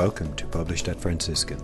Welcome 0.00 0.34
to 0.36 0.46
Published 0.46 0.88
at 0.88 0.98
Franciscan. 0.98 1.62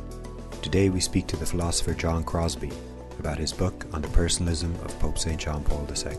Today 0.61 0.91
we 0.91 1.01
speak 1.01 1.27
to 1.29 1.39
the 1.39 1.47
philosopher 1.47 1.95
John 1.95 2.23
Crosby 2.23 2.71
about 3.19 3.39
his 3.39 3.51
book 3.51 3.87
on 3.95 4.03
the 4.03 4.09
personalism 4.09 4.75
of 4.85 4.99
Pope 4.99 5.19
St. 5.19 5.41
John 5.41 5.65
Paul 5.65 5.89
II. 5.89 6.17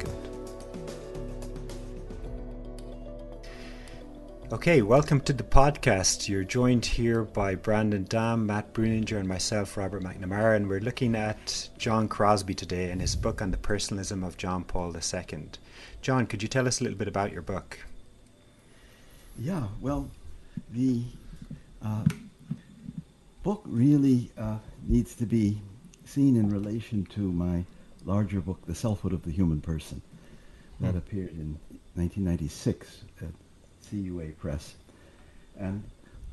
Okay, 4.51 4.81
welcome 4.81 5.21
to 5.21 5.31
the 5.31 5.43
podcast. 5.43 6.27
You're 6.27 6.43
joined 6.43 6.87
here 6.87 7.21
by 7.21 7.53
Brandon 7.53 8.05
Dahm, 8.05 8.47
Matt 8.47 8.73
Breuninger, 8.73 9.19
and 9.19 9.27
myself, 9.27 9.77
Robert 9.77 10.01
McNamara, 10.01 10.55
and 10.55 10.67
we're 10.67 10.79
looking 10.79 11.13
at 11.13 11.69
John 11.77 12.07
Crosby 12.07 12.55
today 12.55 12.89
and 12.89 12.99
his 12.99 13.15
book 13.15 13.43
on 13.43 13.51
the 13.51 13.57
personalism 13.57 14.23
of 14.23 14.37
John 14.37 14.63
Paul 14.63 14.95
II. 14.97 15.49
John, 16.01 16.25
could 16.25 16.41
you 16.41 16.49
tell 16.49 16.67
us 16.67 16.81
a 16.81 16.83
little 16.83 16.97
bit 16.97 17.07
about 17.07 17.31
your 17.31 17.43
book? 17.43 17.77
Yeah, 19.37 19.67
well, 19.79 20.09
the 20.73 21.03
uh, 21.83 22.03
book 23.43 23.63
really 23.65 24.31
uh, 24.37 24.57
needs 24.83 25.15
to 25.15 25.25
be 25.25 25.61
seen 26.05 26.35
in 26.35 26.49
relation 26.49 27.05
to 27.05 27.31
my 27.31 27.63
larger 28.05 28.39
book, 28.39 28.59
The 28.65 28.75
Selfhood 28.75 29.13
of 29.13 29.23
the 29.23 29.31
Human 29.31 29.61
Person, 29.61 30.01
that 30.79 30.95
mm. 30.95 30.97
appeared 30.97 31.31
in 31.31 31.57
1996 31.95 33.03
at 33.21 33.29
CUA 33.89 34.31
Press. 34.39 34.75
And 35.59 35.83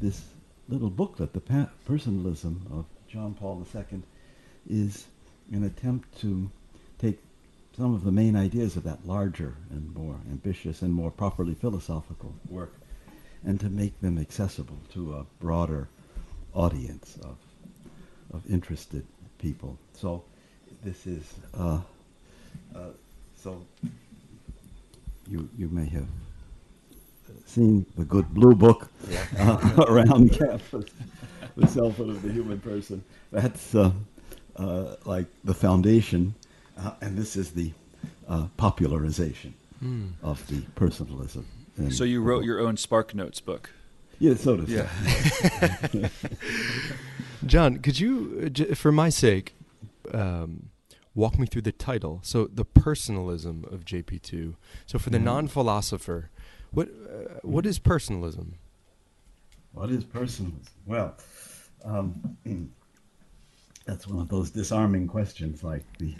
this 0.00 0.22
little 0.68 0.90
booklet, 0.90 1.32
The 1.32 1.40
pa- 1.40 1.70
Personalism 1.84 2.66
of 2.72 2.84
John 3.08 3.34
Paul 3.34 3.66
II, 3.74 4.02
is 4.68 5.06
an 5.52 5.64
attempt 5.64 6.20
to 6.20 6.50
take 6.98 7.18
some 7.76 7.94
of 7.94 8.04
the 8.04 8.12
main 8.12 8.36
ideas 8.36 8.76
of 8.76 8.84
that 8.84 9.06
larger 9.06 9.56
and 9.70 9.94
more 9.94 10.20
ambitious 10.30 10.82
and 10.82 10.92
more 10.92 11.10
properly 11.10 11.54
philosophical 11.54 12.32
work 12.48 12.72
and 13.46 13.60
to 13.60 13.68
make 13.68 14.00
them 14.00 14.18
accessible 14.18 14.78
to 14.92 15.14
a 15.14 15.26
broader 15.40 15.88
audience 16.54 17.18
of, 17.22 17.36
of 18.32 18.42
interested 18.50 19.04
people. 19.38 19.76
So 19.92 20.24
this 20.82 21.06
is, 21.06 21.34
uh, 21.58 21.80
uh, 22.74 22.80
so 23.36 23.64
you, 25.28 25.48
you 25.58 25.68
may 25.68 25.86
have 25.86 26.06
seen 27.46 27.84
the 27.96 28.04
good 28.04 28.32
blue 28.32 28.54
book 28.54 28.90
yeah. 29.08 29.24
uh, 29.38 29.84
around 29.88 30.32
campus, 30.32 30.86
the 31.56 31.66
selfhood 31.66 32.08
of 32.08 32.22
the 32.22 32.32
human 32.32 32.60
person. 32.60 33.04
That's 33.30 33.74
uh, 33.74 33.92
uh, 34.56 34.96
like 35.04 35.26
the 35.44 35.54
foundation, 35.54 36.34
uh, 36.78 36.92
and 37.00 37.16
this 37.16 37.36
is 37.36 37.50
the 37.50 37.72
popularization 38.56 39.52
mm. 39.82 40.10
of 40.22 40.46
the 40.48 40.60
personalism 40.74 41.46
so 41.90 42.04
you 42.04 42.22
wrote 42.22 42.44
your 42.44 42.60
own 42.60 42.76
Spark 42.76 43.14
Notes 43.14 43.40
book. 43.40 43.70
Yeah, 44.18 44.34
so 44.34 44.56
does. 44.56 44.70
Yeah. 44.70 44.88
John, 47.46 47.78
could 47.78 47.98
you, 47.98 48.50
uh, 48.70 48.74
for 48.74 48.92
my 48.92 49.08
sake, 49.08 49.54
um, 50.12 50.70
walk 51.14 51.38
me 51.38 51.46
through 51.46 51.62
the 51.62 51.72
title? 51.72 52.20
So 52.22 52.46
the 52.46 52.64
personalism 52.64 53.64
of 53.70 53.84
JP2. 53.84 54.54
So 54.86 54.98
for 54.98 55.10
the 55.10 55.18
mm-hmm. 55.18 55.24
non-philosopher, 55.24 56.30
what 56.70 56.88
uh, 56.88 57.40
what 57.42 57.66
is 57.66 57.78
personalism? 57.78 58.54
What 59.72 59.90
is 59.90 60.04
personalism? 60.04 60.62
Well, 60.86 61.16
um, 61.84 62.36
that's 63.86 64.06
one 64.06 64.20
of 64.20 64.28
those 64.28 64.50
disarming 64.50 65.06
questions, 65.06 65.62
like 65.62 65.84
the 65.98 66.14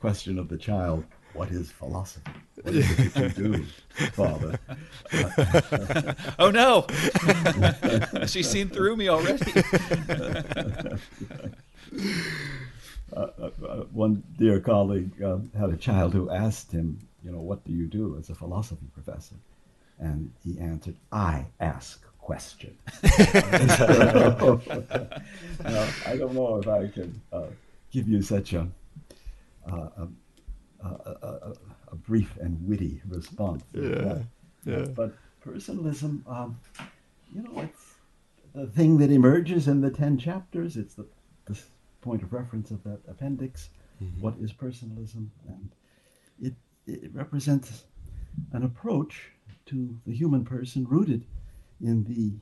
question 0.00 0.38
of 0.38 0.48
the 0.48 0.56
child 0.56 1.04
what 1.34 1.50
is 1.50 1.70
philosophy? 1.70 2.30
What 2.62 2.74
is 2.76 2.98
it 2.98 3.14
that 3.14 3.38
you 3.38 3.56
do, 3.56 3.64
Father? 4.12 4.58
oh 6.38 6.50
no! 6.50 6.86
She's 8.26 8.48
seen 8.48 8.68
through 8.68 8.96
me 8.96 9.08
already. 9.08 9.52
Uh, 13.16 13.26
uh, 13.40 13.50
uh, 13.66 13.76
one 13.92 14.22
dear 14.38 14.60
colleague 14.60 15.22
uh, 15.22 15.38
had 15.58 15.70
a 15.70 15.76
child 15.76 16.12
who 16.12 16.30
asked 16.30 16.70
him, 16.70 16.98
you 17.24 17.32
know, 17.32 17.40
what 17.40 17.64
do 17.64 17.72
you 17.72 17.86
do 17.86 18.16
as 18.18 18.28
a 18.28 18.34
philosophy 18.34 18.86
professor? 18.92 19.34
And 19.98 20.30
he 20.44 20.58
answered, 20.60 20.94
I 21.10 21.46
ask 21.58 22.04
questions. 22.20 22.78
uh, 23.02 24.58
I 26.06 26.16
don't 26.16 26.34
know 26.34 26.58
if 26.58 26.68
I 26.68 26.86
can 26.88 27.20
uh, 27.32 27.46
give 27.90 28.06
you 28.06 28.20
such 28.20 28.52
a, 28.52 28.68
a 29.66 30.06
a, 30.84 30.88
a, 30.88 31.52
a, 31.92 31.96
brief 31.96 32.36
and 32.40 32.56
witty 32.66 33.02
response. 33.08 33.64
Yeah, 33.72 34.20
yeah. 34.64 34.86
But 34.94 35.14
personalism, 35.40 36.24
um, 36.28 36.58
you 37.34 37.42
know, 37.42 37.60
it's 37.60 37.94
the 38.54 38.66
thing 38.66 38.98
that 38.98 39.10
emerges 39.10 39.68
in 39.68 39.80
the 39.80 39.90
ten 39.90 40.18
chapters. 40.18 40.76
It's 40.76 40.94
the, 40.94 41.06
the 41.46 41.58
point 42.00 42.22
of 42.22 42.32
reference 42.32 42.70
of 42.70 42.82
that 42.84 43.00
appendix. 43.08 43.70
Mm-hmm. 44.02 44.20
What 44.20 44.34
is 44.40 44.52
personalism? 44.52 45.30
And 45.48 45.70
it, 46.40 46.54
it 46.86 47.10
represents 47.12 47.84
an 48.52 48.62
approach 48.62 49.32
to 49.66 49.98
the 50.06 50.14
human 50.14 50.44
person 50.44 50.86
rooted 50.86 51.24
in 51.80 52.04
the 52.04 52.32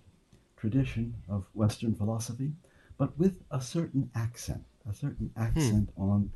tradition 0.57 1.15
of 1.29 1.45
Western 1.55 1.95
philosophy, 1.95 2.53
but 2.99 3.19
with 3.19 3.43
a 3.51 3.61
certain 3.61 4.11
accent, 4.15 4.65
a 4.89 4.95
certain 4.95 5.31
hmm. 5.37 5.43
accent 5.43 5.91
hmm. 5.97 6.03
on 6.03 6.33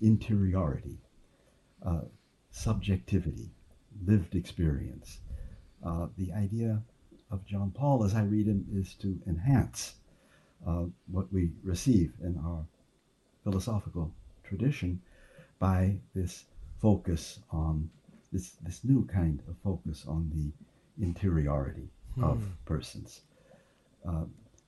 interiority, 0.00 0.98
uh, 1.84 2.02
subjectivity, 2.50 3.50
lived 4.06 4.34
experience. 4.34 5.18
Uh, 5.84 6.06
the 6.16 6.32
idea 6.32 6.82
of 7.30 7.44
John 7.46 7.70
Paul, 7.70 8.04
as 8.04 8.14
I 8.14 8.22
read 8.22 8.46
him, 8.46 8.66
is 8.72 8.94
to 8.94 9.18
enhance 9.26 9.94
uh, 10.66 10.84
what 11.10 11.32
we 11.32 11.50
receive 11.62 12.12
in 12.22 12.38
our 12.44 12.64
philosophical 13.44 14.12
tradition 14.44 15.00
by 15.58 15.96
this 16.14 16.44
focus 16.80 17.40
on 17.50 17.90
this, 18.32 18.56
this 18.62 18.84
new 18.84 19.04
kind 19.06 19.42
of 19.48 19.56
focus 19.62 20.04
on 20.06 20.30
the 20.34 21.04
interiority 21.04 21.88
hmm. 22.14 22.24
of 22.24 22.42
persons. 22.64 23.22
Uh, 24.06 24.24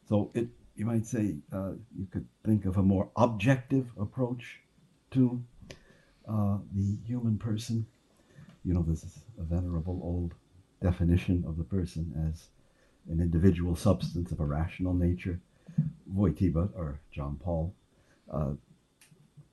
so 0.09 0.31
it, 0.35 0.49
you 0.77 0.87
might 0.87 1.07
say 1.07 1.37
uh, 1.53 1.73
you 1.97 2.07
could 2.11 2.27
think 2.45 2.65
of 2.65 2.77
a 2.77 2.83
more 2.83 3.11
objective 3.17 3.87
approach 4.01 4.61
to 5.11 5.43
uh, 6.29 6.59
the 6.75 6.97
human 7.07 7.39
person. 7.39 7.87
You 8.65 8.75
know, 8.75 8.83
this 8.83 9.03
is 9.03 9.19
a 9.39 9.43
venerable 9.43 10.01
old 10.03 10.35
definition 10.83 11.45
of 11.47 11.57
the 11.57 11.65
person 11.65 12.31
as 12.31 12.49
an 13.11 13.21
individual 13.21 13.77
substance 13.77 14.31
of 14.33 14.41
a 14.41 14.45
rational 14.45 14.95
nature. 14.95 15.41
Wojtyla, 16.15 16.71
or 16.75 17.01
John 17.11 17.39
Paul, 17.43 17.75
uh, 18.33 18.53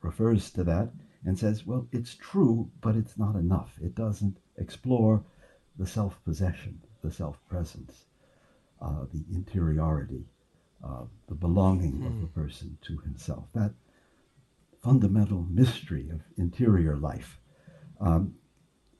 refers 0.02 0.50
to 0.52 0.64
that 0.64 0.90
and 1.26 1.38
says, 1.38 1.66
well, 1.66 1.88
it's 1.92 2.16
true, 2.16 2.70
but 2.82 2.96
it's 2.96 3.18
not 3.18 3.36
enough. 3.36 3.74
It 3.82 3.96
doesn't 3.96 4.38
explore 4.58 5.24
the 5.78 5.88
self 5.88 6.24
possession, 6.24 6.80
the 7.04 7.12
self 7.12 7.38
presence, 7.50 8.06
uh, 8.82 9.06
the 9.14 9.24
interiority, 9.34 10.26
uh, 10.84 11.04
the 11.28 11.36
belonging 11.36 12.06
of 12.06 12.22
the 12.22 12.28
hmm. 12.28 12.42
person 12.42 12.78
to 12.84 12.98
himself. 13.00 13.46
That 13.54 13.72
fundamental 14.86 15.48
mystery 15.50 16.10
of 16.12 16.22
interior 16.38 16.96
life 16.96 17.40
um, 18.00 18.36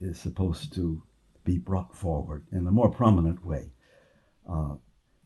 is 0.00 0.18
supposed 0.18 0.74
to 0.74 1.00
be 1.44 1.58
brought 1.58 1.94
forward 1.94 2.44
in 2.50 2.66
a 2.66 2.72
more 2.72 2.90
prominent 2.90 3.46
way. 3.46 3.70
Uh, 4.50 4.74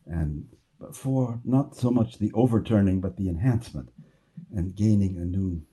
and 0.05 0.45
for 0.93 1.39
not 1.43 1.75
so 1.75 1.89
much 1.89 2.19
the 2.19 2.31
overturning, 2.33 3.01
but 3.01 3.17
the 3.17 3.27
enhancement 3.27 3.89
and 4.55 4.75
gaining 4.75 5.17
a 5.17 5.25
new 5.25 5.63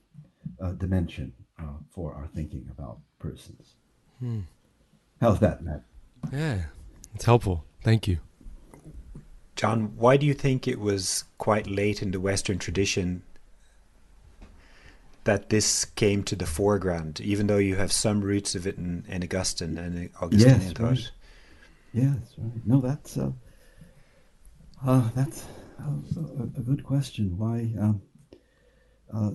uh, 0.62 0.72
dimension 0.72 1.34
uh, 1.60 1.76
for 1.90 2.14
our 2.14 2.26
thinking 2.34 2.66
about 2.70 2.98
persons. 3.18 3.74
Hmm. 4.20 4.40
How's 5.20 5.38
that, 5.40 5.62
Matt? 5.62 5.82
Yeah, 6.32 6.62
it's 7.14 7.26
helpful. 7.26 7.66
Thank 7.84 8.08
you. 8.08 8.20
John, 9.54 9.96
why 9.96 10.16
do 10.16 10.24
you 10.24 10.34
think 10.34 10.66
it 10.66 10.80
was 10.80 11.24
quite 11.36 11.66
late 11.66 12.00
in 12.00 12.12
the 12.12 12.20
Western 12.20 12.58
tradition 12.58 13.22
that 15.28 15.50
this 15.50 15.84
came 15.84 16.22
to 16.22 16.34
the 16.34 16.46
foreground, 16.46 17.20
even 17.20 17.48
though 17.48 17.58
you 17.58 17.76
have 17.76 17.92
some 17.92 18.22
roots 18.22 18.54
of 18.54 18.66
it 18.66 18.78
in, 18.78 19.04
in 19.06 19.22
Augustine 19.22 19.76
and 19.76 20.08
Augustinian 20.22 20.60
yes, 20.62 20.72
thought. 20.72 20.90
Right. 20.90 21.10
Yeah, 21.92 22.14
that's 22.16 22.38
right. 22.38 22.66
No, 22.66 22.80
that's 22.80 23.18
uh, 23.18 23.32
uh, 24.86 25.10
that's 25.14 25.44
a, 25.80 26.44
a, 26.56 26.62
good 26.62 26.82
question. 26.82 27.36
Why? 27.36 27.70
Um, 27.78 28.00
uh, 29.14 29.32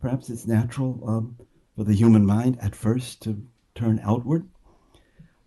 perhaps 0.00 0.30
it's 0.30 0.46
natural 0.46 0.98
um, 1.06 1.36
for 1.76 1.84
the 1.84 1.94
human 1.94 2.24
mind 2.24 2.56
at 2.62 2.74
first 2.74 3.20
to 3.24 3.46
turn 3.74 4.00
outward 4.02 4.48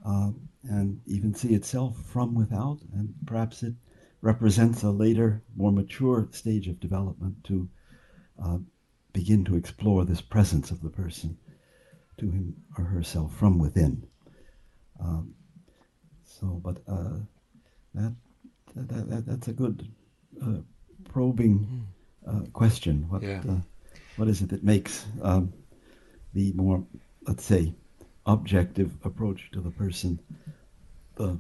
um, 0.06 0.40
and 0.70 1.02
even 1.08 1.34
see 1.34 1.56
itself 1.56 1.98
from 2.06 2.36
without, 2.36 2.78
and 2.94 3.12
perhaps 3.26 3.64
it 3.64 3.74
represents 4.22 4.84
a 4.84 4.92
later, 4.92 5.42
more 5.56 5.72
mature 5.72 6.28
stage 6.30 6.68
of 6.68 6.80
development 6.80 7.44
to 7.46 7.68
uh, 8.40 8.60
begin 9.14 9.44
to 9.46 9.56
explore 9.56 10.06
this 10.06 10.22
presence 10.22 10.72
of 10.72 10.82
the 10.82 10.90
person 10.90 11.38
to 12.18 12.30
him 12.30 12.56
or 12.78 12.84
herself 12.86 13.36
from 13.36 13.60
within. 13.60 14.08
Um, 15.00 15.34
so, 16.24 16.62
but 16.64 16.78
uh, 16.88 17.18
that 17.94 18.14
that, 18.76 19.10
that 19.10 19.26
that's 19.26 19.48
a 19.48 19.54
good 19.54 19.88
uh, 20.42 20.62
probing 21.10 21.88
uh, 22.28 22.42
question. 22.54 23.06
What 23.10 23.24
Yeah. 23.24 23.42
uh, 23.48 23.62
what 24.18 24.28
is 24.28 24.42
it 24.42 24.50
that 24.50 24.64
makes 24.64 25.06
um, 25.22 25.54
the 26.34 26.54
more, 26.54 26.84
let's 27.28 27.44
say, 27.44 27.74
objective 28.26 28.92
approach 29.04 29.50
to 29.52 29.62
the 29.62 29.72
person 29.72 30.20
the 31.16 31.38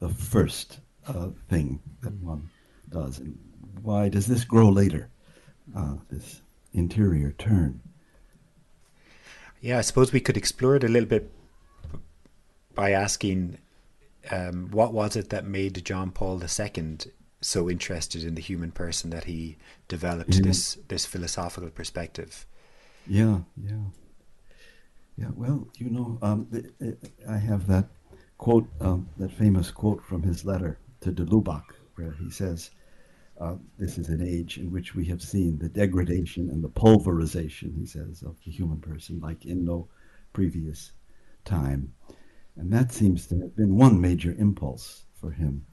the 0.00 0.08
first 0.08 0.80
uh, 1.06 1.28
thing 1.48 1.80
that 2.02 2.14
one 2.22 2.48
does, 2.88 3.18
and 3.20 3.38
why 3.82 4.08
does 4.08 4.26
this 4.26 4.44
grow 4.44 4.68
later? 4.70 5.08
Uh, 5.76 5.96
this 6.10 6.42
interior 6.74 7.32
turn. 7.32 7.80
Yeah, 9.60 9.78
I 9.78 9.82
suppose 9.82 10.12
we 10.12 10.20
could 10.20 10.36
explore 10.36 10.76
it 10.76 10.84
a 10.84 10.88
little 10.88 11.08
bit 11.08 11.30
by 12.74 12.90
asking 12.90 13.58
um, 14.30 14.70
what 14.70 14.92
was 14.92 15.16
it 15.16 15.30
that 15.30 15.46
made 15.46 15.82
John 15.84 16.10
Paul 16.10 16.42
II 16.42 16.98
so 17.40 17.70
interested 17.70 18.24
in 18.24 18.34
the 18.34 18.42
human 18.42 18.72
person 18.72 19.10
that 19.10 19.24
he 19.24 19.56
developed 19.88 20.34
Yeah. 20.34 20.42
this 20.42 20.78
this 20.88 21.06
philosophical 21.06 21.70
perspective. 21.70 22.46
Yeah, 23.06 23.40
yeah, 23.56 23.84
yeah. 25.16 25.30
Well, 25.34 25.68
you 25.76 25.90
know, 25.90 26.18
um, 26.22 26.46
th- 26.50 26.96
I 27.28 27.36
have 27.36 27.66
that 27.68 27.88
quote, 28.38 28.68
um, 28.80 29.08
that 29.18 29.30
famous 29.32 29.70
quote 29.70 30.02
from 30.04 30.22
his 30.22 30.44
letter 30.44 30.78
to 31.02 31.12
de 31.12 31.24
Lubac, 31.24 31.64
where 31.96 32.12
he 32.12 32.30
says, 32.30 32.70
uh, 33.40 33.56
"This 33.78 33.98
is 33.98 34.08
an 34.08 34.22
age 34.22 34.58
in 34.58 34.70
which 34.70 34.94
we 34.94 35.04
have 35.06 35.22
seen 35.22 35.58
the 35.58 35.68
degradation 35.68 36.50
and 36.50 36.62
the 36.62 36.68
pulverization," 36.68 37.74
he 37.74 37.86
says, 37.86 38.22
"of 38.22 38.36
the 38.44 38.50
human 38.50 38.78
person 38.80 39.20
like 39.20 39.44
in 39.46 39.64
no 39.64 39.88
previous 40.32 40.92
time," 41.44 41.92
and 42.56 42.72
that 42.72 42.92
seems 42.92 43.26
to 43.28 43.40
have 43.40 43.56
been 43.56 43.76
one 43.76 44.00
major 44.00 44.34
impulse 44.38 45.04
for 45.14 45.30
him 45.30 45.64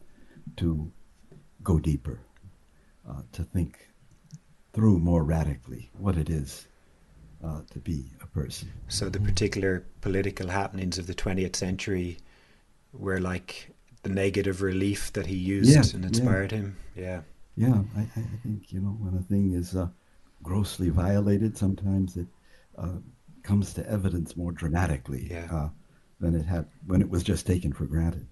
to 0.58 0.92
go 1.64 1.80
deeper, 1.80 2.20
uh, 3.08 3.22
to 3.32 3.44
think 3.44 3.88
through 4.74 5.00
more 5.00 5.24
radically 5.24 5.90
what 5.98 6.18
it 6.18 6.30
is 6.30 6.68
uh, 7.44 7.62
to 7.72 7.80
be 7.80 8.06
a 8.22 8.28
person. 8.28 8.72
So 8.88 9.10
the 9.10 9.20
particular 9.20 9.86
political 10.02 10.48
happenings 10.48 10.98
of 10.98 11.08
the 11.08 11.14
20th 11.14 11.56
century 11.56 12.18
were 12.94 13.20
like 13.20 13.70
the 14.04 14.10
negative 14.10 14.62
relief 14.62 15.14
that 15.14 15.28
he 15.28 15.36
used 15.36 15.72
Yeah, 15.72 15.96
and 15.96 16.04
yeah. 16.04 16.08
inspired 16.08 16.52
him. 16.52 16.78
Yeah. 16.96 17.22
Yeah, 17.62 17.84
I, 17.96 18.02
I 18.02 18.24
think 18.42 18.72
you 18.74 18.80
know 18.80 18.98
when 19.00 19.16
a 19.16 19.22
thing 19.22 19.54
is 19.54 19.76
uh, 19.76 19.88
grossly 20.42 20.90
violated, 20.90 21.56
sometimes 21.56 22.18
it 22.18 22.26
uh, 22.76 22.98
comes 23.44 23.74
to 23.76 23.88
evidence 23.88 24.36
more 24.36 24.52
dramatically 24.52 25.28
Yeah. 25.30 25.48
uh, 25.52 25.70
than 26.20 26.34
it 26.34 26.44
had 26.46 26.66
when 26.88 27.02
it 27.02 27.10
was 27.10 27.22
just 27.22 27.46
taken 27.46 27.72
for 27.72 27.86
granted. 27.86 28.26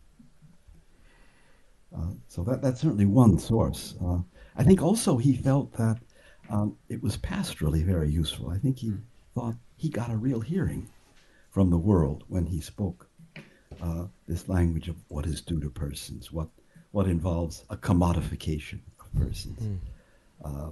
Uh, 1.95 2.13
so 2.27 2.43
that 2.43 2.63
that's 2.63 2.81
certainly 2.81 3.05
one 3.05 3.37
source. 3.37 3.95
Uh, 4.03 4.19
I 4.55 4.63
think 4.63 4.81
also 4.81 5.17
he 5.17 5.35
felt 5.35 5.71
that 5.73 5.99
um, 6.49 6.75
it 6.89 7.01
was 7.03 7.15
pastorally 7.17 7.83
very 7.83 8.09
useful. 8.09 8.49
I 8.49 8.57
think 8.57 8.79
he 8.79 8.93
thought 9.35 9.55
he 9.75 9.89
got 9.89 10.11
a 10.11 10.17
real 10.17 10.39
hearing 10.39 10.89
from 11.51 11.69
the 11.69 11.77
world 11.77 12.23
when 12.29 12.45
he 12.47 12.61
spoke 12.61 13.07
uh, 13.81 14.05
this 14.27 14.49
language 14.49 14.87
of 14.87 14.95
what 15.09 15.27
is 15.27 15.41
due 15.41 15.59
to 15.59 15.69
persons, 15.69 16.31
what 16.31 16.49
what 16.91 17.07
involves 17.07 17.63
a 17.69 17.77
commodification 17.77 18.79
of 19.13 19.21
persons, 19.21 19.79
uh, 20.43 20.69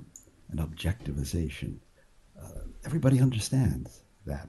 an 0.50 0.58
objectivization. 0.58 1.78
Uh, 2.42 2.62
everybody 2.86 3.20
understands 3.20 4.02
that, 4.26 4.48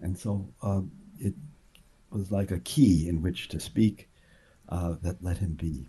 and 0.00 0.18
so 0.18 0.48
um, 0.62 0.90
it 1.18 1.34
was 2.10 2.30
like 2.30 2.50
a 2.50 2.60
key 2.60 3.08
in 3.08 3.22
which 3.22 3.48
to 3.48 3.60
speak 3.60 4.08
uh, 4.68 4.94
that 5.02 5.22
let 5.22 5.38
him 5.38 5.52
be 5.52 5.86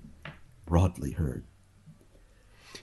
broadly 0.66 1.12
heard. 1.12 1.44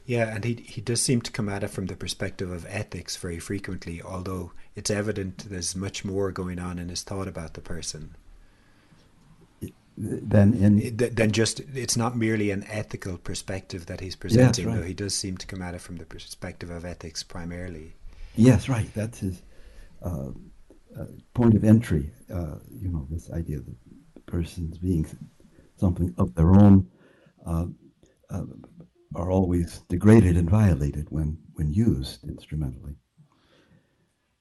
Yeah, 0.06 0.34
and 0.34 0.44
he 0.44 0.54
he 0.54 0.80
does 0.80 1.00
seem 1.00 1.20
to 1.22 1.30
come 1.32 1.48
at 1.48 1.62
it 1.62 1.68
from 1.68 1.86
the 1.86 1.96
perspective 1.96 2.50
of 2.50 2.66
ethics 2.68 3.16
very 3.16 3.38
frequently, 3.38 4.02
although 4.02 4.52
it's 4.74 4.90
evident 4.90 5.48
there's 5.48 5.76
much 5.76 6.04
more 6.04 6.32
going 6.32 6.58
on 6.58 6.78
in 6.78 6.88
his 6.88 7.02
thought 7.02 7.28
about 7.28 7.54
the 7.54 7.60
person 7.60 8.16
Then 9.96 10.54
in 10.54 10.96
than 10.96 11.30
just 11.30 11.60
it's 11.74 11.96
not 11.96 12.16
merely 12.16 12.50
an 12.50 12.64
ethical 12.68 13.16
perspective 13.16 13.86
that 13.86 14.00
he's 14.00 14.16
presenting, 14.16 14.66
right. 14.66 14.76
though 14.76 14.82
he 14.82 14.94
does 14.94 15.14
seem 15.14 15.36
to 15.36 15.46
come 15.46 15.62
at 15.62 15.74
it 15.74 15.80
from 15.80 15.96
the 15.96 16.04
perspective 16.04 16.70
of 16.70 16.84
ethics 16.84 17.22
primarily. 17.22 17.94
Yes, 18.34 18.68
right. 18.68 18.92
That's 18.94 19.20
his 19.20 19.42
uh, 20.02 20.30
uh, 20.98 21.04
point 21.32 21.54
of 21.54 21.62
entry. 21.62 22.10
Uh, 22.32 22.56
you 22.72 22.88
know, 22.88 23.06
this 23.08 23.30
idea 23.30 23.58
that 23.58 24.26
persons 24.26 24.78
being 24.78 25.06
something 25.76 26.14
of 26.18 26.34
their 26.34 26.50
own 26.54 26.88
uh, 27.46 27.66
uh, 28.30 28.44
are 29.14 29.30
always 29.30 29.80
degraded 29.88 30.36
and 30.36 30.50
violated 30.50 31.06
when, 31.10 31.38
when 31.54 31.72
used 31.72 32.24
instrumentally. 32.24 32.96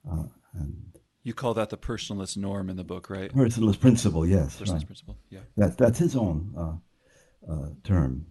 Uh, 0.09 0.23
and 0.55 0.99
You 1.23 1.33
call 1.33 1.53
that 1.53 1.69
the 1.69 1.77
personalist 1.77 2.35
norm 2.37 2.69
in 2.69 2.75
the 2.75 2.83
book, 2.83 3.09
right? 3.09 3.33
personalist 3.33 3.79
principle, 3.79 4.25
yes, 4.25 4.59
Personalist 4.59 4.71
right. 4.73 4.85
principle. 4.85 5.17
Yeah. 5.29 5.39
That's 5.55 5.75
that's 5.75 5.99
his 5.99 6.15
own 6.15 6.53
uh, 6.57 7.51
uh, 7.51 7.69
term. 7.83 8.25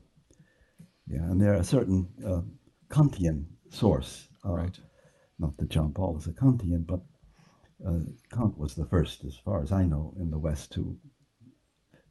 Yeah, 1.06 1.22
and 1.22 1.40
there 1.40 1.54
are 1.54 1.64
certain 1.64 2.08
uh, 2.24 2.42
Kantian 2.88 3.46
source. 3.70 4.28
Uh, 4.44 4.52
Right. 4.52 4.78
Not 5.38 5.56
that 5.56 5.70
John 5.70 5.92
Paul 5.92 6.16
is 6.18 6.26
a 6.26 6.32
Kantian, 6.32 6.86
but 6.86 7.00
uh, 7.86 8.00
Kant 8.32 8.56
was 8.58 8.74
the 8.74 8.84
first, 8.86 9.24
as 9.24 9.36
far 9.36 9.60
as 9.62 9.72
I 9.72 9.84
know, 9.84 10.14
in 10.20 10.30
the 10.30 10.38
West 10.38 10.70
to 10.72 10.96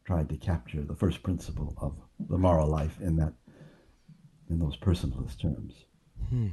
try 0.03 0.23
to 0.23 0.35
capture 0.37 0.81
the 0.81 0.95
first 0.95 1.23
principle 1.23 1.73
of 1.77 1.95
the 2.27 2.37
moral 2.37 2.67
life 2.67 2.99
in 2.99 3.15
that 3.17 3.33
in 4.49 4.59
those 4.59 4.75
personalist 4.77 5.39
terms. 5.41 5.85
Hmm. 6.29 6.47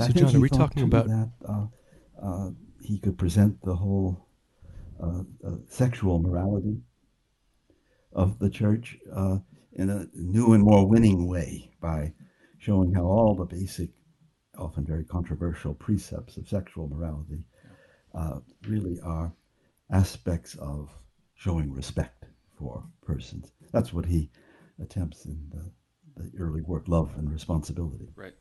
So, 0.00 0.08
John, 0.08 0.36
are 0.36 0.40
we 0.40 0.48
talking 0.48 0.84
about- 0.84 1.08
that 1.08 1.30
uh, 1.46 1.66
uh, 2.22 2.50
he 2.84 2.98
could 2.98 3.18
present 3.18 3.60
the 3.62 3.74
whole 3.74 4.28
uh, 5.02 5.22
uh, 5.46 5.56
sexual 5.68 6.20
morality 6.20 6.76
of 8.12 8.38
the 8.38 8.50
church 8.50 8.98
uh, 9.12 9.38
in 9.72 9.90
a 9.90 10.06
new 10.14 10.52
and 10.52 10.62
more 10.62 10.86
winning 10.86 11.26
way 11.26 11.70
by 11.80 12.12
showing 12.58 12.92
how 12.92 13.02
all 13.02 13.34
the 13.34 13.44
basic, 13.44 13.90
often 14.58 14.84
very 14.84 15.04
controversial 15.04 15.74
precepts 15.74 16.36
of 16.36 16.46
sexual 16.46 16.88
morality 16.88 17.42
uh, 18.14 18.38
really 18.68 19.00
are 19.02 19.32
aspects 19.90 20.54
of 20.56 20.90
showing 21.34 21.72
respect 21.72 22.26
for 22.56 22.84
persons. 23.04 23.52
That's 23.72 23.92
what 23.92 24.06
he 24.06 24.30
attempts 24.80 25.24
in 25.24 25.38
the, 25.50 26.22
the 26.22 26.38
early 26.38 26.62
work, 26.62 26.84
Love 26.86 27.12
and 27.16 27.30
Responsibility. 27.32 28.08
Right. 28.14 28.34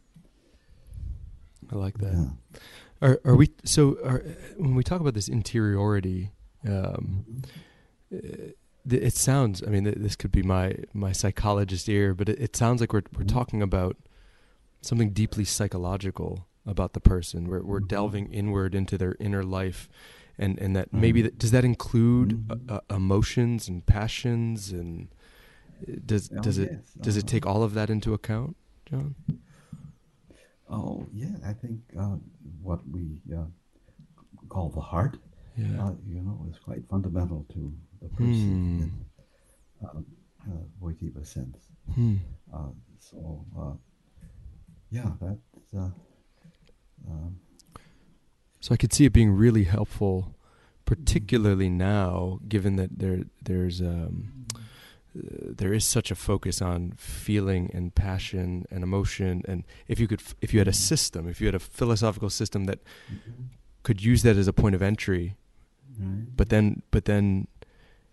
I 1.71 1.75
like 1.75 1.97
that. 1.99 2.13
Yeah. 2.13 2.59
Are 3.03 3.19
are 3.25 3.35
we 3.35 3.49
so? 3.65 3.97
Are, 4.03 4.23
when 4.57 4.75
we 4.75 4.83
talk 4.83 5.01
about 5.01 5.13
this 5.13 5.27
interiority, 5.27 6.31
um, 6.65 7.43
uh, 8.13 8.17
th- 8.89 9.03
it 9.03 9.13
sounds. 9.13 9.61
I 9.61 9.67
mean, 9.67 9.83
this 9.83 10.15
could 10.15 10.31
be 10.31 10.41
my 10.41 10.77
my 10.93 11.11
psychologist 11.11 11.89
ear, 11.89 12.13
but 12.13 12.29
it, 12.29 12.39
it 12.39 12.55
sounds 12.55 12.79
like 12.81 12.93
we're 12.93 13.03
we're 13.17 13.25
talking 13.25 13.61
about 13.61 13.97
something 14.81 15.09
deeply 15.11 15.43
psychological 15.43 16.47
about 16.65 16.93
the 16.93 17.01
person. 17.01 17.47
We're 17.49 17.63
we're 17.63 17.81
delving 17.81 18.31
inward 18.31 18.73
into 18.73 18.97
their 18.97 19.15
inner 19.19 19.43
life, 19.43 19.89
and 20.37 20.57
and 20.59 20.73
that 20.77 20.93
maybe 20.93 21.21
that, 21.23 21.37
does 21.37 21.51
that 21.51 21.65
include 21.65 22.29
uh, 22.49 22.75
uh, 22.75 22.95
emotions 22.95 23.67
and 23.67 23.85
passions 23.85 24.71
and 24.71 25.09
uh, 25.85 25.95
does 26.05 26.31
Oh, 26.31 26.41
does 26.41 26.57
it 26.57 26.69
does 27.01 27.17
it 27.17 27.25
Uh, 27.25 27.27
take 27.27 27.45
all 27.45 27.63
of 27.63 27.73
that 27.73 27.89
into 27.89 28.13
account, 28.13 28.55
John? 28.89 29.15
Oh, 30.69 31.05
yeah, 31.13 31.35
I 31.45 31.53
think 31.53 31.79
uh, 31.99 32.17
what 32.61 32.79
we 32.89 33.21
uh, 33.35 33.45
call 34.49 34.69
the 34.69 34.81
heart, 34.81 35.17
Yeah. 35.57 35.85
uh, 35.87 35.93
you 36.07 36.21
know, 36.21 36.45
is 36.49 36.57
quite 36.59 36.87
fundamental 36.89 37.45
to 37.53 37.73
the 38.01 38.07
person 38.09 38.49
Hmm. 38.49 38.81
in 38.83 39.05
uh, 39.83 39.99
uh, 40.49 40.63
Wojtyla 40.81 41.25
sense. 41.25 41.57
Hmm. 41.93 42.17
Uh, 42.51 42.69
so, 42.99 43.45
uh, 43.57 43.73
yeah, 44.89 45.11
that's. 45.21 45.73
Uh, 45.75 45.89
um, 47.09 47.39
So 48.61 48.73
I 48.73 48.77
could 48.77 48.93
see 48.93 49.05
it 49.05 49.13
being 49.13 49.31
really 49.31 49.65
helpful, 49.65 50.35
particularly 50.85 51.69
now, 51.69 52.39
given 52.47 52.77
that 52.77 52.97
there 52.99 53.23
there's 53.43 53.81
um, 53.81 54.45
there 55.15 55.73
is 55.73 55.85
such 55.85 56.11
a 56.11 56.15
focus 56.15 56.61
on 56.61 56.93
feeling 56.97 57.69
and 57.73 57.93
passion 57.93 58.65
and 58.71 58.83
emotion, 58.83 59.43
and 59.47 59.63
if 59.87 59.99
you 59.99 60.07
could 60.07 60.21
if 60.41 60.53
you 60.53 60.59
had 60.59 60.67
a 60.67 60.73
system, 60.73 61.27
if 61.27 61.39
you 61.39 61.47
had 61.47 61.55
a 61.55 61.59
philosophical 61.59 62.29
system 62.29 62.65
that 62.65 62.79
could 63.83 64.03
use 64.03 64.23
that 64.23 64.37
as 64.37 64.47
a 64.47 64.53
point 64.53 64.75
of 64.75 64.81
entry, 64.81 65.35
right. 65.99 66.35
but 66.35 66.49
then 66.49 66.81
but 66.91 67.05
then 67.05 67.47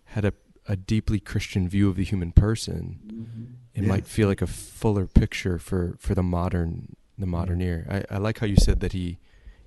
had 0.05 0.25
a 0.25 0.33
a 0.67 0.75
deeply 0.75 1.19
Christian 1.19 1.67
view 1.67 1.89
of 1.89 1.95
the 1.95 2.03
human 2.03 2.31
person, 2.31 2.99
mm-hmm. 3.05 3.43
it 3.73 3.83
might 3.83 4.05
feel 4.05 4.27
like 4.27 4.41
a 4.41 4.47
fuller 4.47 5.07
picture 5.07 5.57
for, 5.57 5.95
for 5.99 6.13
the 6.15 6.23
modern 6.23 6.95
the 7.17 7.25
modern 7.25 7.59
mm-hmm. 7.59 7.89
ear. 7.91 8.05
I, 8.09 8.15
I 8.15 8.17
like 8.17 8.39
how 8.39 8.47
you 8.47 8.55
said 8.55 8.79
that 8.79 8.93
he 8.93 9.19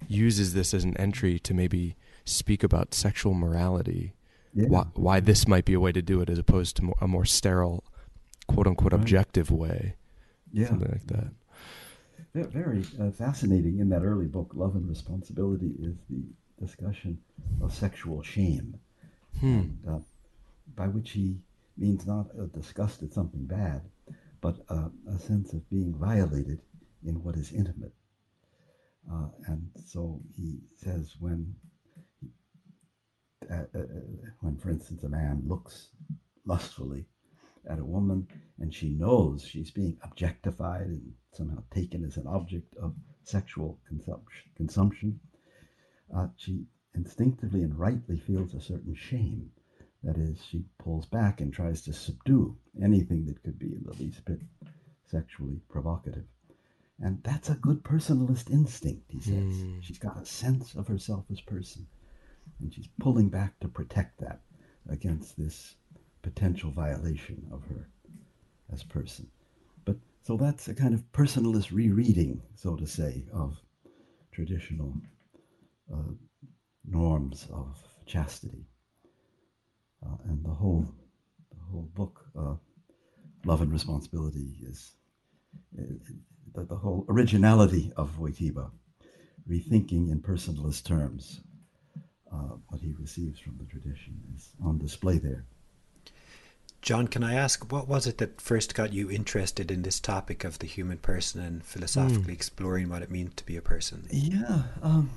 uses 0.08 0.54
this 0.54 0.74
as 0.74 0.84
an 0.84 0.96
entry 0.96 1.38
to 1.40 1.54
maybe 1.54 1.96
speak 2.24 2.62
about 2.62 2.94
sexual 2.94 3.34
morality. 3.34 4.14
Yeah. 4.54 4.68
Why, 4.68 4.87
why 4.94 5.20
this 5.20 5.49
might 5.49 5.64
be 5.64 5.75
a 5.75 5.80
way 5.80 5.92
to 5.92 6.00
do 6.02 6.20
it 6.20 6.30
as 6.30 6.38
opposed 6.38 6.76
to 6.76 6.84
more, 6.84 6.96
a 7.00 7.08
more 7.08 7.25
sterile 7.25 7.82
quote 8.46 8.66
unquote 8.66 8.92
Right. 8.92 9.00
objective 9.00 9.50
way, 9.50 9.96
Yeah. 10.52 10.68
something 10.68 10.90
like 10.90 11.06
that. 11.08 11.32
Ve- 12.34 12.42
Very 12.44 12.84
uh, 13.00 13.11
fascinating 13.11 13.78
in 13.80 13.88
that 13.88 14.02
early 14.02 14.26
book, 14.26 14.52
Love 14.54 14.76
and 14.76 14.88
Responsibility, 14.88 15.73
is 15.80 15.96
the 16.08 16.23
discussion 16.61 17.18
of 17.61 17.75
sexual 17.75 18.23
shame, 18.23 18.78
Hmm. 19.40 19.46
and, 19.46 19.78
uh, 19.88 19.99
by 20.76 20.87
which 20.88 21.11
he 21.11 21.40
means 21.76 22.06
not 22.06 22.26
a 22.38 22.46
disgust 22.46 23.02
at 23.02 23.12
something 23.12 23.44
bad, 23.46 23.82
but 24.40 24.64
uh, 24.68 24.90
a 25.08 25.18
sense 25.18 25.52
of 25.52 25.68
being 25.68 25.92
violated 25.94 26.61
in 27.04 27.23
what 27.25 27.37
is 27.37 27.52
intimate. 27.52 27.92
Uh, 29.11 29.28
and 29.46 29.70
so 29.84 30.20
he 30.37 30.61
says 30.76 31.16
when, 31.18 31.54
uh, 33.50 33.78
uh, 33.78 33.82
when, 34.40 34.56
for 34.56 34.70
instance, 34.70 35.02
a 35.02 35.08
man 35.08 35.42
looks 35.46 35.88
lustfully 36.46 37.06
at 37.68 37.78
a 37.78 37.84
woman 37.84 38.26
and 38.60 38.74
she 38.74 38.90
knows 38.90 39.44
she's 39.44 39.70
being 39.70 39.96
objectified 40.02 40.86
and 40.86 41.12
somehow 41.32 41.62
taken 41.70 42.04
as 42.04 42.16
an 42.16 42.26
object 42.26 42.74
of 42.76 42.94
sexual 43.24 43.78
consumption, 43.88 44.50
consumption 44.56 45.20
uh, 46.14 46.28
she 46.36 46.64
instinctively 46.94 47.62
and 47.62 47.78
rightly 47.78 48.18
feels 48.18 48.54
a 48.54 48.60
certain 48.60 48.94
shame. 48.94 49.50
That 50.02 50.18
is, 50.18 50.44
she 50.44 50.64
pulls 50.78 51.06
back 51.06 51.40
and 51.40 51.52
tries 51.52 51.80
to 51.82 51.92
subdue 51.92 52.56
anything 52.82 53.24
that 53.26 53.42
could 53.42 53.58
be 53.58 53.74
in 53.74 53.82
the 53.84 53.94
least 53.94 54.24
bit 54.26 54.40
sexually 55.06 55.60
provocative. 55.68 56.24
And 57.00 57.22
that's 57.24 57.48
a 57.48 57.54
good 57.54 57.82
personalist 57.82 58.50
instinct, 58.50 59.10
he 59.10 59.20
says. 59.20 59.32
Mm. 59.32 59.82
She's 59.82 59.98
got 59.98 60.20
a 60.20 60.26
sense 60.26 60.74
of 60.74 60.86
herself 60.86 61.24
as 61.30 61.40
person, 61.40 61.86
and 62.61 62.73
she's 62.73 62.88
pulling 63.00 63.28
back 63.28 63.58
to 63.61 63.68
protect 63.68 64.20
that 64.20 64.40
against 64.88 65.37
this 65.37 65.76
potential 66.23 66.70
violation 66.70 67.46
of 67.52 67.64
her 67.66 67.88
as 68.73 68.82
person. 68.82 69.28
But 69.84 69.96
so 70.23 70.37
that's 70.37 70.68
a 70.68 70.75
kind 70.75 70.94
of 70.94 71.12
personalist 71.12 71.73
rereading, 71.73 72.42
so 72.54 72.76
to 72.76 72.87
say, 72.87 73.25
of 73.32 73.56
traditional 74.32 74.94
uh, 75.92 76.12
norms 76.87 77.46
of 77.52 77.78
chastity. 78.06 78.66
Uh, 80.04 80.16
and 80.25 80.44
the 80.44 80.50
whole, 80.50 80.87
the 81.50 81.64
whole 81.70 81.88
book, 81.94 82.20
uh, 82.38 82.54
Love 83.44 83.62
and 83.62 83.73
Responsibility, 83.73 84.56
is 84.62 84.92
uh, 85.78 85.82
the, 86.54 86.64
the 86.64 86.76
whole 86.76 87.06
originality 87.08 87.92
of 87.96 88.18
Wojtyla, 88.18 88.70
rethinking 89.49 90.11
in 90.11 90.20
personalist 90.20 90.84
terms 90.84 91.40
uh, 92.34 92.56
what 92.68 92.80
he 92.80 92.92
receives 92.98 93.38
from 93.38 93.56
the 93.58 93.64
tradition, 93.64 94.20
is 94.34 94.50
on 94.64 94.78
display 94.78 95.18
there. 95.18 95.44
John, 96.82 97.08
can 97.08 97.24
I 97.24 97.34
ask, 97.34 97.72
what 97.72 97.88
was 97.88 98.06
it 98.06 98.18
that 98.18 98.40
first 98.40 98.74
got 98.74 98.92
you 98.92 99.10
interested 99.10 99.70
in 99.70 99.82
this 99.82 99.98
topic 100.00 100.44
of 100.44 100.58
the 100.58 100.66
human 100.66 100.98
person 100.98 101.40
and 101.40 101.64
philosophically 101.64 102.34
exploring 102.34 102.90
what 102.90 103.00
it 103.00 103.10
means 103.10 103.32
to 103.36 103.46
be 103.46 103.56
a 103.56 103.62
person? 103.62 104.06
Yeah, 104.10 104.64
um, 104.82 105.10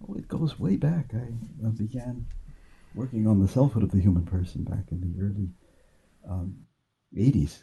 well, 0.00 0.16
it 0.16 0.26
goes 0.26 0.58
way 0.58 0.76
back. 0.76 1.10
I 1.12 1.66
uh, 1.66 1.70
began 1.70 2.26
working 2.94 3.26
on 3.26 3.40
the 3.40 3.48
selfhood 3.48 3.82
of 3.82 3.90
the 3.90 4.00
human 4.00 4.24
person 4.24 4.64
back 4.64 4.90
in 4.90 5.00
the 5.02 5.22
early 5.22 5.50
um, 6.28 6.56
80s. 7.14 7.62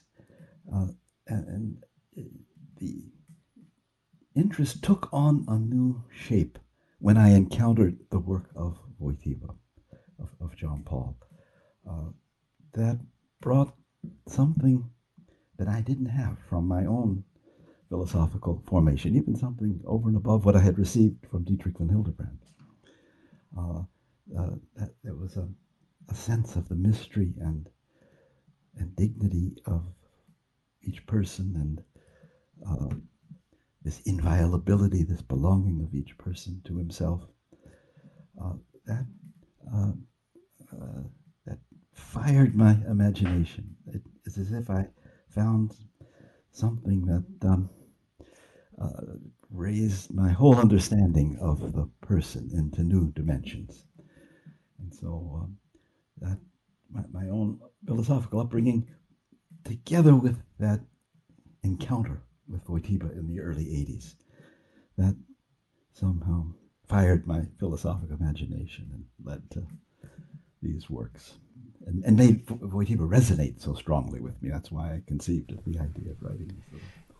Uh, 0.72 0.88
and, 1.28 1.48
and 1.48 1.78
uh, 2.18 2.22
the 2.78 3.04
interest 4.36 4.84
took 4.84 5.10
on 5.12 5.44
a 5.48 5.58
new 5.58 6.04
shape 6.12 6.60
when 7.04 7.18
I 7.18 7.32
encountered 7.32 7.98
the 8.12 8.20
work 8.20 8.46
of 8.56 8.80
Wojtyla, 8.98 9.54
of, 10.22 10.30
of 10.40 10.56
John 10.56 10.84
Paul. 10.86 11.18
Uh, 11.86 12.12
that 12.76 12.98
brought 13.42 13.76
something 14.26 14.90
that 15.58 15.68
I 15.68 15.82
didn't 15.82 16.06
have 16.06 16.38
from 16.48 16.66
my 16.66 16.86
own 16.86 17.26
philosophical 17.90 18.64
formation, 18.66 19.18
even 19.18 19.36
something 19.36 19.82
over 19.86 20.08
and 20.08 20.16
above 20.16 20.46
what 20.46 20.56
I 20.56 20.62
had 20.62 20.80
received 20.80 21.28
from 21.30 21.44
Dietrich 21.44 21.78
von 21.78 21.90
Hildebrand. 21.90 22.40
Uh, 23.58 23.82
uh, 24.40 24.56
that 24.78 24.92
there 25.04 25.16
was 25.16 25.36
a, 25.36 25.50
a 26.10 26.16
sense 26.16 26.56
of 26.56 26.70
the 26.70 26.76
mystery 26.76 27.34
and 27.42 27.68
and 28.78 28.96
dignity 28.96 29.58
of 29.66 29.84
each 30.82 31.06
person 31.06 31.54
and 31.58 31.84
uh, 32.66 32.96
this 33.84 34.00
inviolability, 34.02 35.04
this 35.04 35.22
belonging 35.22 35.82
of 35.82 35.94
each 35.94 36.18
person 36.18 36.62
to 36.66 36.78
himself. 36.78 37.22
Uh, 38.42 38.54
that 38.86 39.06
uh, 39.74 39.92
uh, 40.74 41.04
that 41.46 41.60
fired 41.94 42.56
my 42.56 42.78
imagination. 42.90 43.76
It, 43.88 44.02
it's 44.26 44.38
as 44.38 44.52
if 44.52 44.70
I 44.70 44.88
found 45.30 45.76
something 46.52 47.06
that 47.06 47.48
um, 47.48 47.70
uh, 48.82 49.18
raised 49.50 50.14
my 50.14 50.30
whole 50.30 50.56
understanding 50.56 51.38
of 51.42 51.74
the 51.74 51.88
person 52.02 52.50
into 52.54 52.84
new 52.84 53.12
dimensions. 53.12 53.86
And 54.80 54.94
so 54.94 55.42
um, 55.44 55.58
that 56.22 56.40
my, 56.92 57.02
my 57.12 57.30
own 57.30 57.60
philosophical 57.86 58.40
upbringing, 58.40 58.88
together 59.64 60.16
with 60.16 60.38
that 60.60 60.80
encounter 61.64 62.22
with 62.48 62.66
Wojtyla 62.66 63.12
in 63.18 63.28
the 63.28 63.40
early 63.40 63.66
80s, 63.66 64.16
that 64.98 65.16
somehow 65.94 66.46
fired 66.88 67.26
my 67.26 67.44
philosophical 67.60 68.16
imagination 68.18 68.90
and 68.94 69.06
led 69.24 69.50
to 69.52 69.66
these 70.62 70.90
works. 70.90 71.34
And, 71.86 72.04
and 72.06 72.16
made 72.18 72.46
Wojtyla 72.48 73.08
resonate 73.08 73.62
so 73.62 73.74
strongly 73.74 74.22
with 74.22 74.42
me. 74.42 74.50
That's 74.50 74.72
why 74.72 74.94
I 74.94 75.02
conceived 75.06 75.52
of 75.52 75.64
the 75.66 75.80
idea 75.80 76.12
of 76.12 76.18
writing 76.22 76.64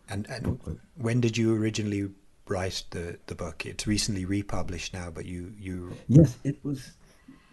And, 0.10 0.28
and 0.30 0.44
booklet. 0.44 0.78
when 0.96 1.20
did 1.22 1.38
you 1.38 1.54
originally 1.56 2.10
write 2.48 2.84
the, 2.92 3.18
the 3.28 3.36
book? 3.36 3.66
It's 3.66 3.88
recently 3.88 4.26
republished 4.26 4.94
now, 4.94 5.10
but 5.12 5.26
you, 5.26 5.54
you 5.58 5.98
Yes, 6.08 6.38
it 6.44 6.64
was 6.64 6.92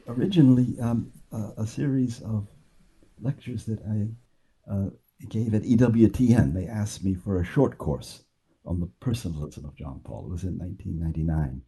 originally 0.09 0.79
um, 0.81 1.12
a, 1.33 1.50
a 1.59 1.67
series 1.67 2.21
of 2.23 2.47
lectures 3.21 3.65
that 3.67 3.81
I 3.83 4.09
uh, 4.73 4.91
gave 5.29 5.55
at 5.55 5.62
EWTN. 5.62 6.55
They 6.55 6.67
asked 6.67 7.05
me 7.05 7.15
for 7.15 7.41
a 7.41 7.45
short 7.45 7.79
course 7.79 8.25
on 8.65 8.81
the 8.81 8.91
personalism 9.00 9.65
of 9.65 9.77
John 9.77 10.00
Paul. 10.05 10.27
It 10.27 10.33
was 10.33 10.45
in 10.45 10.59
1999. 10.59 11.62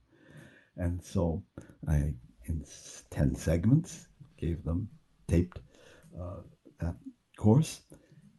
And 0.76 1.02
so 1.02 1.42
I, 1.86 2.14
in 2.46 2.64
10 3.10 3.34
segments, 3.34 4.08
gave 4.38 4.64
them 4.64 4.88
taped 5.28 5.60
uh, 6.18 6.40
that 6.80 6.96
course. 7.36 7.82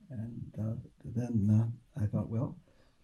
And 0.09 0.53
uh, 0.59 0.75
then 1.03 1.49
uh, 1.97 2.03
I 2.03 2.07
thought, 2.07 2.29
well, 2.29 2.57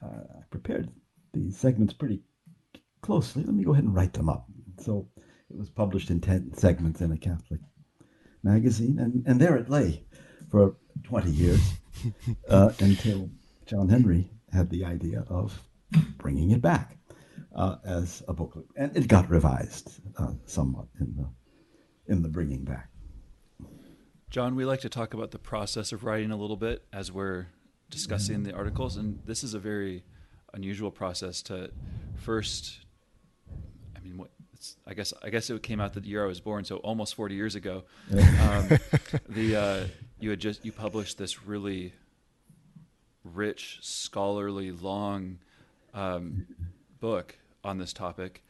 uh, 0.03 0.39
I 0.39 0.41
prepared 0.49 0.89
these 1.33 1.57
segments 1.57 1.93
pretty 1.93 2.21
closely. 3.01 3.43
Let 3.43 3.53
me 3.53 3.63
go 3.63 3.73
ahead 3.73 3.83
and 3.83 3.95
write 3.95 4.13
them 4.13 4.29
up. 4.29 4.47
So 4.79 5.07
it 5.49 5.57
was 5.57 5.69
published 5.69 6.09
in 6.09 6.21
10 6.21 6.53
segments 6.53 7.01
in 7.01 7.11
a 7.11 7.17
Catholic 7.17 7.59
magazine, 8.43 8.99
and, 8.99 9.23
and 9.25 9.39
there 9.39 9.57
it 9.57 9.69
lay 9.69 10.03
for 10.49 10.75
20 11.03 11.29
years 11.31 11.59
uh, 12.49 12.71
until 12.79 13.29
John 13.65 13.89
Henry 13.89 14.31
had 14.51 14.69
the 14.69 14.85
idea 14.85 15.25
of 15.29 15.61
bringing 16.17 16.51
it 16.51 16.61
back 16.61 16.97
uh, 17.55 17.77
as 17.85 18.23
a 18.27 18.33
booklet. 18.33 18.65
And 18.75 18.95
it 18.95 19.07
got 19.07 19.29
revised 19.29 20.01
uh, 20.17 20.33
somewhat 20.45 20.87
in 20.99 21.15
the, 21.15 22.13
in 22.13 22.21
the 22.21 22.29
bringing 22.29 22.63
back. 22.63 22.89
John, 24.29 24.55
we 24.55 24.63
like 24.65 24.81
to 24.81 24.89
talk 24.89 25.13
about 25.13 25.31
the 25.31 25.39
process 25.39 25.91
of 25.91 26.03
writing 26.03 26.31
a 26.31 26.37
little 26.37 26.57
bit 26.57 26.83
as 26.93 27.11
we're 27.11 27.47
discussing 27.89 28.43
the 28.43 28.53
articles, 28.53 28.95
and 28.95 29.19
this 29.25 29.43
is 29.43 29.55
a 29.55 29.59
very 29.59 30.03
unusual 30.53 30.91
process 30.91 31.41
to 31.43 31.71
first. 32.15 32.81
I 33.95 33.99
mean, 34.01 34.17
what? 34.17 34.29
I 34.85 34.93
guess 34.93 35.13
I 35.23 35.29
guess 35.29 35.49
it 35.49 35.63
came 35.63 35.79
out 35.79 35.93
the 35.93 36.01
year 36.01 36.23
I 36.23 36.27
was 36.27 36.41
born, 36.41 36.63
so 36.63 36.77
almost 36.77 37.15
40 37.15 37.35
years 37.35 37.55
ago. 37.55 37.83
Um, 38.11 38.69
the 39.27 39.55
uh, 39.55 39.85
you 40.19 40.29
had 40.29 40.39
just 40.39 40.65
you 40.65 40.71
published 40.71 41.17
this 41.17 41.45
really 41.45 41.93
rich, 43.23 43.79
scholarly, 43.81 44.71
long 44.71 45.39
um, 45.93 46.45
book 46.99 47.37
on 47.63 47.77
this 47.77 47.93
topic. 47.93 48.43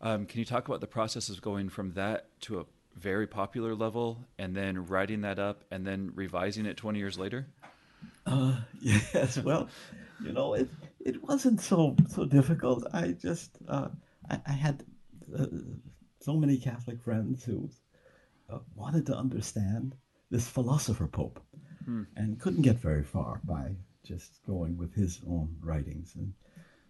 Um, 0.00 0.26
can 0.26 0.38
you 0.38 0.44
talk 0.44 0.66
about 0.68 0.80
the 0.80 0.86
process 0.86 1.28
of 1.28 1.40
going 1.40 1.68
from 1.68 1.92
that 1.92 2.28
to 2.42 2.60
a 2.60 2.64
very 2.96 3.26
popular 3.26 3.74
level 3.74 4.18
and 4.38 4.54
then 4.54 4.86
writing 4.86 5.22
that 5.22 5.38
up 5.38 5.64
and 5.70 5.86
then 5.86 6.12
revising 6.14 6.66
it 6.66 6.76
20 6.76 6.98
years 6.98 7.18
later? 7.18 7.46
Uh, 8.26 8.56
yes, 8.80 9.38
well, 9.38 9.68
you 10.22 10.32
know, 10.32 10.54
it 10.54 10.68
it 11.00 11.22
wasn't 11.22 11.60
so 11.60 11.96
so 12.08 12.24
difficult. 12.24 12.86
I 12.92 13.08
just 13.12 13.50
uh, 13.68 13.88
I, 14.30 14.40
I 14.46 14.52
had 14.52 14.84
uh, 15.36 15.46
so 16.20 16.34
many 16.34 16.58
Catholic 16.58 17.02
friends 17.02 17.44
who 17.44 17.68
uh, 18.50 18.58
wanted 18.74 19.06
to 19.06 19.16
understand 19.16 19.96
this 20.30 20.48
philosopher 20.48 21.06
pope 21.06 21.40
and 22.16 22.40
couldn't 22.40 22.62
get 22.62 22.78
very 22.78 23.04
far 23.04 23.40
by 23.44 23.76
just 24.04 24.40
going 24.46 24.76
with 24.76 24.94
his 24.94 25.20
own 25.28 25.56
writings. 25.60 26.14
And 26.16 26.32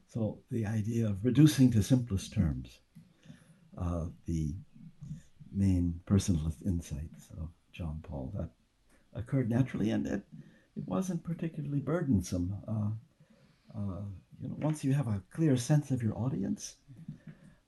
so 0.08 0.38
the 0.50 0.66
idea 0.66 1.06
of 1.06 1.24
reducing 1.24 1.70
to 1.72 1.82
simplest 1.82 2.32
terms 2.32 2.78
uh, 3.76 4.06
the 4.26 4.54
main 5.52 6.00
personalist 6.06 6.64
insights 6.64 7.28
of 7.40 7.48
John 7.72 8.00
Paul 8.02 8.32
that 8.36 8.50
occurred 9.14 9.50
naturally, 9.50 9.90
and 9.90 10.06
it 10.06 10.22
it 10.76 10.86
wasn't 10.86 11.24
particularly 11.24 11.80
burdensome. 11.80 12.56
Uh, 12.66 13.78
uh, 13.78 14.02
you 14.40 14.48
know, 14.48 14.56
once 14.58 14.84
you 14.84 14.92
have 14.92 15.06
a 15.06 15.22
clear 15.32 15.56
sense 15.56 15.90
of 15.90 16.02
your 16.02 16.16
audience, 16.16 16.76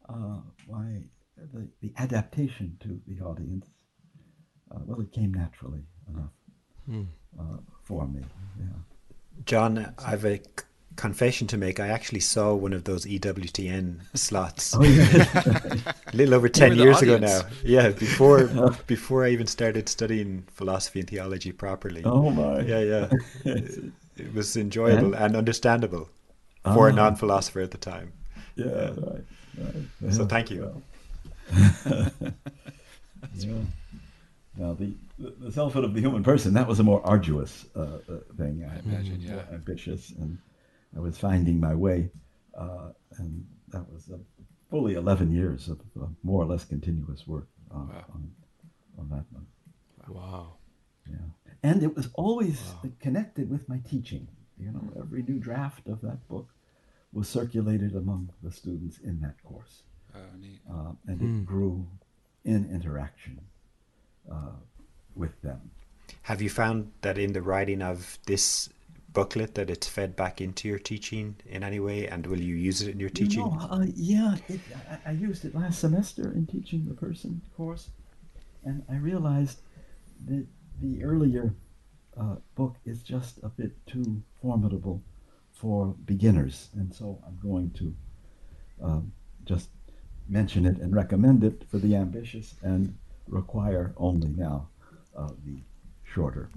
uh, 0.09 0.41
why 0.67 1.03
the, 1.37 1.69
the 1.81 1.93
adaptation 1.99 2.77
to 2.81 3.01
the 3.07 3.21
audience, 3.25 3.67
uh, 4.75 4.79
well, 4.87 5.01
it 5.01 5.13
came 5.13 5.33
naturally 5.35 5.83
enough 6.09 6.31
Hmm. 6.87 7.03
uh, 7.39 7.57
for 7.83 8.07
me. 8.07 8.21
Yeah. 8.59 8.67
John, 9.45 9.95
I've 10.05 10.25
a 10.25 10.41
confession 10.97 11.47
to 11.49 11.59
make. 11.59 11.79
I 11.79 11.89
actually 11.89 12.21
saw 12.21 12.55
one 12.55 12.73
of 12.73 12.85
those 12.85 13.05
EWTN 13.05 14.01
slots 14.15 14.75
Oh 14.75 14.83
yeah. 14.83 15.25
a 16.13 16.17
little 16.17 16.35
over 16.35 16.49
ten 16.49 16.71
the 16.77 16.83
years 16.85 17.03
ago 17.03 17.19
now. 17.19 17.43
Yeah, 17.65 17.91
before 17.91 18.47
before 18.87 19.25
I 19.27 19.31
even 19.31 19.47
started 19.47 19.89
studying 19.89 20.45
philosophy 20.53 21.01
and 21.01 21.09
theology 21.11 21.53
properly. 21.53 22.03
oh 22.05 22.31
my. 22.31 22.61
Yeah, 22.61 22.81
yeah. 22.81 23.11
It, 23.45 23.93
it 24.17 24.33
was 24.35 24.57
enjoyable 24.57 25.15
and 25.15 25.37
understandable 25.37 26.09
for 26.65 26.89
a 26.89 26.93
Ah. 26.93 26.95
non-philosopher 26.97 27.61
at 27.61 27.71
the 27.73 27.79
time. 27.79 28.13
Yeah. 28.57 28.95
Right. 28.97 29.25
right. 29.59 30.15
So 30.15 30.25
thank 30.25 30.51
you. 30.51 30.61
well. 30.63 30.83
yeah. 33.35 33.53
Now 34.57 34.75
the 34.75 34.95
the 35.19 35.51
selfhood 35.53 35.85
of 35.85 35.95
the 35.95 36.01
human 36.01 36.23
person 36.23 36.55
that 36.55 36.67
was 36.69 36.79
a 36.81 36.83
more 36.83 37.05
arduous 37.07 37.67
uh, 37.75 37.81
uh, 37.81 38.19
thing. 38.37 38.65
I 38.65 38.79
imagine, 38.81 39.21
yeah. 39.23 39.43
ambitious, 39.53 40.13
and 40.19 40.39
I 40.97 41.01
was 41.01 41.17
finding 41.19 41.59
my 41.61 41.75
way, 41.75 42.11
uh, 42.57 42.91
and 43.19 43.47
that 43.69 43.91
was 43.93 44.11
uh, 44.13 44.17
fully 44.71 44.95
eleven 44.95 45.31
years 45.31 45.69
of 45.69 45.81
uh, 46.01 46.07
more 46.23 46.43
or 46.43 46.47
less 46.47 46.65
continuous 46.65 47.27
work 47.27 47.49
uh, 47.71 47.79
Wow. 47.79 48.05
on 48.15 48.31
on 48.99 49.09
that 49.11 49.25
one. 49.31 49.47
Wow. 50.09 50.55
Yeah, 51.09 51.17
and 51.63 51.83
it 51.83 51.95
was 51.97 52.09
always 52.15 52.75
connected 53.01 53.51
with 53.51 53.69
my 53.69 53.79
teaching. 53.89 54.29
You 54.59 54.73
know, 54.73 54.93
every 54.99 55.23
new 55.23 55.39
draft 55.39 55.87
of 55.89 56.01
that 56.01 56.27
book 56.29 56.49
was 57.13 57.29
circulated 57.29 57.95
among 57.95 58.31
the 58.43 58.51
students 58.51 58.99
in 58.99 59.21
that 59.21 59.43
course 59.45 59.83
Oh, 60.15 60.19
neat. 60.41 60.61
uh, 60.71 60.93
and 61.07 61.21
Hmm. 61.21 61.27
it 61.43 61.47
grew 61.47 61.87
in 62.45 62.69
interaction 62.71 63.41
uh, 64.31 64.53
with 65.15 65.41
them. 65.43 65.71
Have 66.23 66.43
you 66.43 66.51
found 66.51 66.93
that 67.03 67.19
in 67.19 67.33
the 67.33 67.43
writing 67.43 67.83
of 67.83 68.19
this 68.27 68.69
booklet 69.13 69.55
that 69.55 69.71
it's 69.71 69.89
fed 69.89 70.15
back 70.15 70.41
into 70.41 70.69
your 70.69 70.79
teaching 70.79 71.37
in 71.47 71.63
any 71.63 71.81
way, 71.81 72.07
and 72.07 72.27
will 72.27 72.41
you 72.41 72.55
use 72.55 72.83
it 72.83 72.91
in 72.91 73.01
your 73.01 73.09
teaching? 73.09 73.45
You 73.45 73.51
know, 73.51 73.69
uh, 73.71 73.87
yeah, 73.95 74.37
it, 74.49 74.61
I, 74.91 75.11
I 75.11 75.13
used 75.13 75.45
it 75.45 75.55
last 75.55 75.81
semester 75.81 76.33
in 76.33 76.47
teaching 76.47 76.85
the 76.87 76.95
person 76.95 77.41
course, 77.57 77.89
and 78.65 78.85
I 78.91 78.97
realized 78.97 79.61
that 80.27 80.47
the 80.83 81.03
earlier 81.03 81.55
uh, 82.21 82.37
book 82.55 82.77
is 82.85 83.03
just 83.03 83.39
a 83.43 83.49
bit 83.49 83.73
too 83.87 84.23
formidable 84.43 85.03
for 85.53 85.95
beginners, 86.05 86.69
and 86.75 86.95
so 86.95 87.19
I'm 87.27 87.39
going 87.43 87.71
to 87.71 87.95
um, 88.83 89.13
just 89.47 89.71
mention 90.29 90.67
it 90.67 90.79
and 90.79 90.95
recommend 90.95 91.45
it 91.45 91.65
for 91.71 91.79
the 91.79 91.95
ambitious 91.97 92.55
and 92.63 92.95
require 93.29 93.93
only 93.97 94.29
now 94.29 94.69
uh, 95.17 95.29
the 95.45 95.59
shorter 96.05 96.49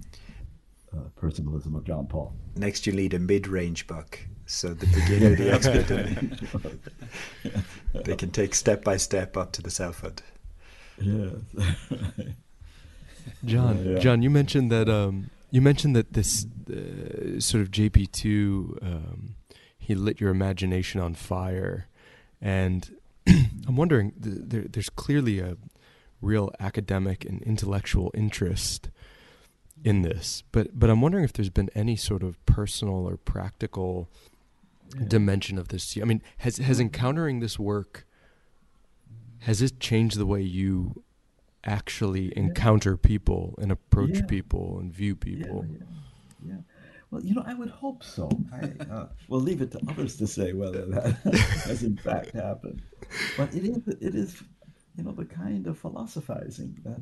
uh, 0.95 1.01
personalism 1.15 1.75
of 1.75 1.83
John 1.85 2.07
Paul. 2.07 2.33
Next, 2.55 2.87
you 2.87 2.93
need 2.93 3.13
a 3.13 3.19
mid-range 3.19 3.87
book, 3.87 4.19
so 4.45 4.69
the 4.73 4.87
beginner, 4.87 5.35
the 5.35 5.51
expert, 5.53 5.89
and 5.91 7.63
they 8.05 8.15
can 8.15 8.31
take 8.31 8.55
step 8.55 8.83
by 8.83 8.97
step 8.97 9.37
up 9.37 9.51
to 9.53 9.61
the 9.61 9.69
selfhood. 9.71 10.21
yes. 10.99 11.33
John, 13.45 13.85
Yeah, 13.85 13.91
yeah. 13.93 13.99
John, 13.99 14.21
you 14.21 14.29
mentioned 14.29 14.71
that 14.71 14.89
um, 14.89 15.29
you 15.51 15.61
mentioned 15.61 15.95
that 15.95 16.13
this 16.13 16.45
uh, 16.69 17.39
sort 17.39 17.61
of 17.61 17.71
JP 17.71 18.11
two 18.11 18.77
um, 18.81 19.35
he 19.77 19.93
lit 19.95 20.19
your 20.19 20.31
imagination 20.31 20.99
on 20.99 21.13
fire, 21.13 21.87
and 22.41 22.95
I'm 23.27 23.75
wondering 23.75 24.11
th- 24.21 24.37
there, 24.39 24.61
there's 24.69 24.89
clearly 24.89 25.39
a 25.39 25.57
real 26.21 26.51
academic 26.59 27.25
and 27.25 27.41
intellectual 27.43 28.11
interest 28.13 28.89
in 29.83 30.01
this, 30.01 30.43
but 30.51 30.77
but 30.77 30.89
I'm 30.89 31.01
wondering 31.01 31.23
if 31.23 31.31
there's 31.33 31.49
been 31.49 31.69
any 31.73 31.95
sort 31.95 32.21
of 32.23 32.43
personal 32.45 33.07
or 33.07 33.15
practical 33.17 34.09
dimension 35.07 35.57
of 35.57 35.69
this. 35.69 35.93
To 35.93 35.99
you. 35.99 36.03
I 36.03 36.07
mean, 36.07 36.21
has 36.39 36.57
has 36.57 36.79
encountering 36.79 37.39
this 37.39 37.57
work 37.57 38.05
has 39.43 39.61
it 39.61 39.79
changed 39.79 40.17
the 40.17 40.25
way 40.25 40.41
you 40.41 41.01
actually 41.63 42.37
encounter 42.37 42.97
people 42.97 43.55
and 43.61 43.71
approach 43.71 44.17
Yeah. 44.17 44.25
people 44.25 44.79
and 44.79 44.93
view 44.93 45.15
people? 45.15 45.65
Yeah, 45.69 45.77
yeah, 46.45 46.51
yeah. 46.55 46.61
Well, 47.11 47.23
you 47.23 47.33
know, 47.33 47.43
I 47.45 47.53
would 47.53 47.69
hope 47.69 48.03
so. 48.03 48.29
I 48.51 48.71
uh, 48.91 49.07
will 49.29 49.39
leave 49.39 49.61
it 49.61 49.71
to 49.71 49.79
others 49.89 50.17
to 50.17 50.27
say 50.27 50.51
whether 50.53 50.85
that 50.87 51.13
has 51.65 51.83
in 51.83 51.95
fact 51.97 52.31
happened. 52.31 52.81
But 53.37 53.53
it 53.55 53.63
is, 53.63 53.87
it 53.87 54.13
is, 54.15 54.43
you 54.95 55.03
know, 55.03 55.11
the 55.11 55.25
kind 55.25 55.67
of 55.67 55.77
philosophizing 55.77 56.77
that 56.83 57.01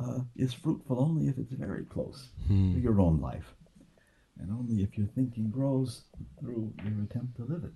uh, 0.00 0.20
is 0.36 0.52
fruitful 0.52 0.98
only 1.00 1.28
if 1.28 1.38
it's 1.38 1.52
very 1.52 1.84
close 1.84 2.30
Hmm. 2.48 2.74
to 2.74 2.80
your 2.80 3.00
own 3.00 3.20
life, 3.20 3.54
and 4.40 4.50
only 4.50 4.82
if 4.82 4.98
your 4.98 5.06
thinking 5.06 5.50
grows 5.50 6.04
through 6.40 6.72
your 6.84 7.02
attempt 7.04 7.36
to 7.36 7.44
live 7.44 7.64
it. 7.64 7.72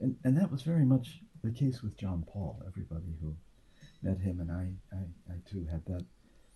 And 0.00 0.16
and 0.24 0.36
that 0.36 0.50
was 0.50 0.62
very 0.62 0.84
much 0.84 1.20
the 1.42 1.50
case 1.52 1.82
with 1.82 1.96
John 1.96 2.24
Paul. 2.26 2.62
Everybody 2.66 3.14
who 3.20 3.36
met 4.02 4.18
him, 4.18 4.40
and 4.40 4.50
I, 4.50 4.72
I, 4.92 5.32
I 5.32 5.36
too 5.50 5.64
had 5.70 5.84
that 5.86 6.04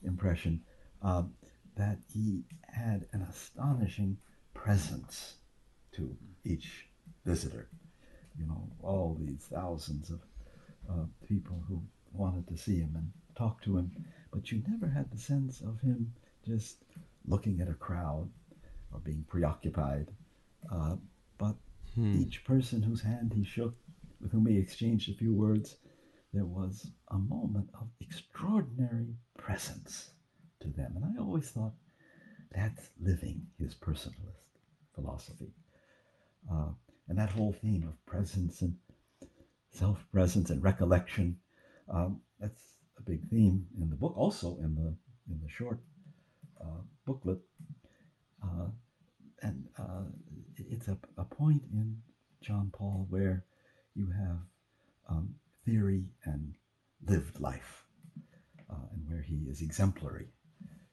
impression 0.04 0.62
um, 1.02 1.34
that 1.76 1.98
he 2.12 2.44
had 2.68 3.06
an 3.12 3.22
astonishing 3.22 4.16
presence 4.54 5.36
to 5.92 6.16
each 6.44 6.86
visitor. 7.24 7.68
You 8.38 8.46
know, 8.46 8.68
all 8.82 9.16
these 9.20 9.46
thousands 9.52 10.10
of 10.10 10.20
uh, 10.90 11.04
people 11.26 11.62
who 11.68 11.82
wanted 12.12 12.46
to 12.48 12.56
see 12.56 12.78
him 12.78 12.92
and 12.94 13.10
talk 13.36 13.62
to 13.62 13.76
him, 13.78 13.90
but 14.32 14.50
you 14.50 14.62
never 14.68 14.86
had 14.86 15.10
the 15.10 15.18
sense 15.18 15.60
of 15.60 15.80
him 15.80 16.12
just 16.46 16.84
looking 17.26 17.60
at 17.60 17.68
a 17.68 17.74
crowd 17.74 18.28
or 18.92 19.00
being 19.00 19.24
preoccupied. 19.28 20.08
Uh, 20.70 20.96
but 21.38 21.56
Hmm. 21.94 22.22
each 22.22 22.44
person 22.44 22.82
whose 22.82 23.02
hand 23.02 23.32
he 23.34 23.44
shook, 23.44 23.74
with 24.20 24.32
whom 24.32 24.46
he 24.46 24.58
exchanged 24.58 25.10
a 25.10 25.14
few 25.14 25.32
words, 25.32 25.76
there 26.32 26.44
was 26.46 26.86
a 27.08 27.18
moment 27.18 27.68
of 27.74 27.88
extraordinary 28.00 29.14
presence 29.36 30.10
to 30.60 30.68
them. 30.68 30.92
And 30.96 31.04
I 31.04 31.20
always 31.20 31.50
thought 31.50 31.74
that's 32.52 32.90
living 33.00 33.46
his 33.58 33.74
personalist 33.74 34.46
philosophy. 34.94 35.52
Uh, 36.50 36.68
and 37.08 37.18
that 37.18 37.30
whole 37.30 37.52
theme 37.52 37.86
of 37.86 38.06
presence 38.06 38.62
and 38.62 38.76
self 39.72 40.04
presence 40.12 40.50
and 40.50 40.62
recollection, 40.62 41.36
um, 41.88 42.20
that's 42.38 42.62
a 42.98 43.02
big 43.02 43.28
theme 43.30 43.66
in 43.80 43.90
the 43.90 43.96
book, 43.96 44.14
also 44.16 44.58
in 44.58 44.74
the, 44.74 44.94
in 45.32 45.40
the 45.42 45.48
short 45.48 45.80
uh, 46.60 46.82
booklet. 47.06 47.38
Uh, 48.42 48.66
and 49.42 49.64
uh, 49.78 50.04
it's 50.56 50.88
a, 50.88 50.96
a 51.18 51.24
point 51.24 51.62
in 51.72 51.96
John 52.40 52.70
Paul 52.72 53.06
where 53.08 53.44
you 53.94 54.08
have 54.10 54.38
um, 55.08 55.34
theory 55.64 56.04
and 56.24 56.54
lived 57.06 57.40
life, 57.40 57.84
uh, 58.70 58.86
and 58.92 59.08
where 59.08 59.22
he 59.22 59.46
is 59.48 59.60
exemplary, 59.60 60.28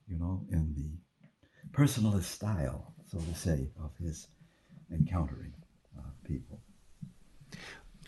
you 0.07 0.17
know, 0.17 0.45
in 0.51 0.73
the 0.75 1.77
personalist 1.77 2.23
style, 2.23 2.93
so 3.11 3.19
to 3.19 3.35
say, 3.35 3.69
of 3.81 3.91
his 3.97 4.27
encountering 4.91 5.53
uh, 5.97 6.09
people. 6.23 6.59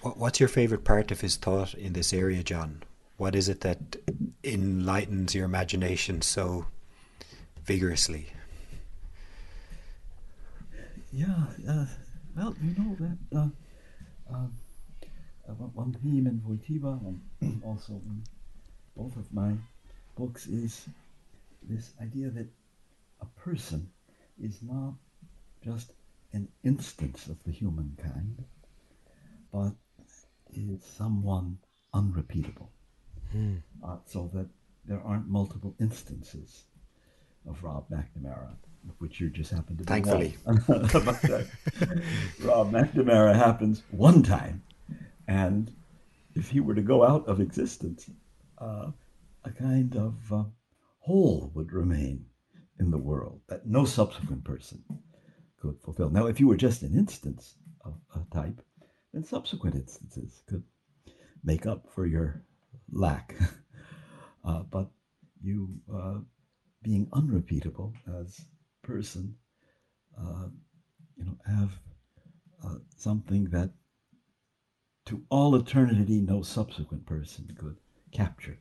What, 0.02 0.18
what's 0.18 0.40
your 0.40 0.50
favorite 0.50 0.84
part 0.84 1.12
of 1.12 1.22
his 1.22 1.36
thought 1.36 1.74
in 1.74 1.94
this 1.94 2.12
area, 2.14 2.44
John? 2.44 2.84
What 3.18 3.36
is 3.36 3.48
it 3.50 3.62
that 3.62 3.98
enlightens 4.44 5.36
your 5.36 5.46
imagination 5.46 6.22
so 6.22 6.66
vigorously? 7.64 8.34
Yeah, 11.14 11.46
uh, 11.70 11.86
well, 12.36 12.56
you 12.64 12.74
know 12.78 12.96
that 13.00 13.38
uh, 13.38 13.50
um, 14.34 14.54
uh, 15.48 15.54
one- 15.54 15.94
theme 16.02 16.26
in 16.26 16.42
Wojtyła 16.48 17.00
and 17.42 17.62
also 17.66 17.94
in 17.94 18.24
both 18.96 19.16
of 19.18 19.32
my 19.34 19.54
books 20.16 20.48
is 20.48 20.88
this 21.62 21.94
idea 22.02 22.30
that 22.30 22.48
a 23.22 23.26
person 23.40 23.90
is 24.42 24.62
not 24.64 24.94
just 25.64 25.92
an 26.34 26.48
instance 26.64 27.28
of 27.28 27.44
the 27.44 27.52
humankind, 27.52 28.44
but 29.52 29.74
is 30.54 30.84
someone 30.84 31.58
unrepeatable. 31.94 32.72
Hmm. 33.32 33.58
Uh, 33.84 33.98
so 34.06 34.30
that 34.34 34.48
there 34.86 35.02
aren't 35.02 35.28
multiple 35.28 35.76
instances 35.80 36.66
of 37.48 37.64
Rob 37.64 37.90
McNamara, 37.90 38.56
which 39.00 39.20
you 39.20 39.30
just 39.30 39.52
happen 39.52 39.78
to 39.78 39.84
be 39.84 39.88
Thankfully. 39.88 40.36
Rob 42.42 42.72
McNamara 42.72 43.36
happens 43.36 43.84
one 43.92 44.22
time, 44.22 44.64
and 45.28 45.72
if 46.36 46.50
he 46.50 46.60
were 46.60 46.76
to 46.76 46.82
go 46.82 47.04
out 47.04 47.28
of 47.28 47.40
existence, 47.40 48.10
uh, 48.58 48.92
a 49.44 49.50
kind 49.52 49.96
of 49.96 50.34
uh, 50.34 50.44
hole 51.00 51.52
would 51.56 51.72
remain 51.74 52.26
in 52.80 52.92
the 52.92 52.98
world 52.98 53.42
that 53.48 53.68
no 53.68 53.86
subsequent 53.86 54.44
person 54.44 54.84
could 55.60 55.80
fulfill. 55.82 56.10
Now, 56.10 56.28
if 56.28 56.40
you 56.40 56.48
were 56.48 56.58
just 56.58 56.82
an 56.82 56.98
instance 56.98 57.56
of 57.86 57.96
a 58.16 58.36
type, 58.36 58.62
then 59.14 59.24
subsequent 59.24 59.76
instances 59.76 60.42
could 60.48 60.64
make 61.44 61.66
up 61.66 61.88
for 61.94 62.06
your 62.06 62.44
lack. 62.92 63.36
uh, 64.46 64.64
but 64.64 64.90
you 65.42 65.70
uh, 65.94 66.20
being 66.84 67.08
unrepeatable 67.14 67.94
as 68.22 68.40
person, 68.84 69.36
uh, 70.20 70.48
you 71.18 71.26
know, 71.26 71.38
have 71.46 71.72
uh, 72.66 72.76
something 72.98 73.46
that 73.46 73.72
to 75.06 75.24
all 75.30 75.56
eternity 75.56 76.22
no 76.22 76.42
subsequent 76.42 77.06
person 77.06 77.50
could 77.58 77.78
capture, 78.12 78.58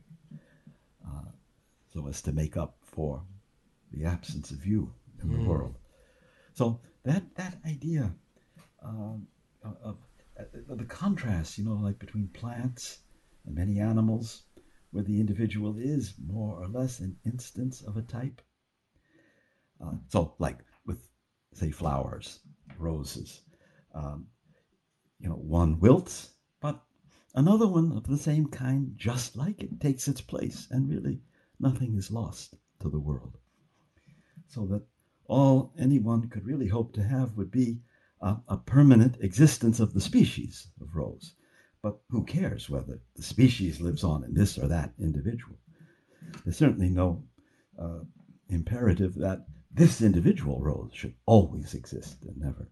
uh, 1.05 1.29
so 1.93 2.07
as 2.07 2.21
to 2.21 2.31
make 2.31 2.57
up 2.57 2.77
for 2.83 3.23
the 3.91 4.05
absence 4.05 4.51
of 4.51 4.65
you 4.65 4.91
in 5.21 5.29
mm. 5.29 5.37
the 5.37 5.49
world. 5.49 5.75
So 6.53 6.79
that 7.03 7.23
that 7.35 7.57
idea 7.65 8.11
um, 8.83 9.27
of 9.83 9.97
the 10.69 10.85
contrast, 10.85 11.57
you 11.57 11.65
know, 11.65 11.73
like 11.73 11.99
between 11.99 12.27
plants 12.29 12.99
and 13.45 13.55
many 13.55 13.79
animals, 13.79 14.43
where 14.91 15.03
the 15.03 15.19
individual 15.19 15.77
is 15.77 16.13
more 16.25 16.61
or 16.61 16.67
less 16.67 16.99
an 16.99 17.15
instance 17.25 17.81
of 17.81 17.97
a 17.97 18.01
type. 18.01 18.41
Uh, 19.83 19.93
so, 20.09 20.35
like 20.37 20.59
with, 20.85 21.07
say, 21.53 21.71
flowers, 21.71 22.39
roses, 22.77 23.41
um, 23.95 24.27
you 25.19 25.29
know, 25.29 25.35
one 25.35 25.79
wilts, 25.79 26.31
but 26.59 26.81
another 27.35 27.67
one 27.67 27.91
of 27.93 28.05
the 28.07 28.17
same 28.17 28.47
kind, 28.47 28.93
just 28.95 29.35
like 29.35 29.63
it, 29.63 29.79
takes 29.79 30.07
its 30.07 30.21
place, 30.21 30.67
and 30.71 30.89
really 30.89 31.21
nothing 31.59 31.95
is 31.95 32.11
lost 32.11 32.55
to 32.79 32.89
the 32.89 32.99
world. 32.99 33.37
So 34.47 34.65
that 34.67 34.83
all 35.27 35.73
anyone 35.79 36.27
could 36.27 36.45
really 36.45 36.67
hope 36.67 36.93
to 36.93 37.03
have 37.03 37.37
would 37.37 37.51
be 37.51 37.79
a, 38.21 38.37
a 38.47 38.57
permanent 38.57 39.17
existence 39.21 39.79
of 39.79 39.93
the 39.93 40.01
species 40.01 40.67
of 40.81 40.95
rose. 40.95 41.35
But 41.81 41.99
who 42.09 42.23
cares 42.23 42.69
whether 42.69 42.99
the 43.15 43.23
species 43.23 43.81
lives 43.81 44.03
on 44.03 44.23
in 44.23 44.33
this 44.33 44.57
or 44.57 44.67
that 44.67 44.93
individual? 44.99 45.57
There's 46.43 46.57
certainly 46.57 46.89
no 46.89 47.23
uh, 47.79 47.99
imperative 48.49 49.15
that 49.15 49.45
this 49.73 50.01
individual 50.01 50.59
rose 50.59 50.91
should 50.93 51.15
always 51.25 51.73
exist 51.73 52.23
and 52.23 52.37
never. 52.37 52.67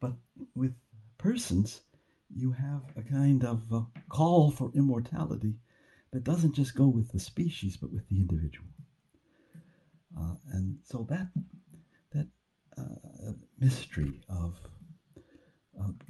But 0.00 0.12
with 0.54 0.74
persons, 1.18 1.80
you 2.34 2.52
have 2.52 2.82
a 2.96 3.02
kind 3.02 3.44
of 3.44 3.62
a 3.72 3.86
call 4.08 4.50
for 4.50 4.70
immortality 4.74 5.54
that 6.12 6.24
doesn't 6.24 6.54
just 6.54 6.74
go 6.76 6.86
with 6.86 7.10
the 7.10 7.18
species, 7.18 7.76
but 7.76 7.92
with 7.92 8.08
the 8.08 8.16
individual. 8.16 8.68
Uh, 10.18 10.34
and 10.52 10.78
so 10.84 11.06
that 11.08 11.28
uh, 12.82 13.32
mystery 13.58 14.20
of 14.28 14.54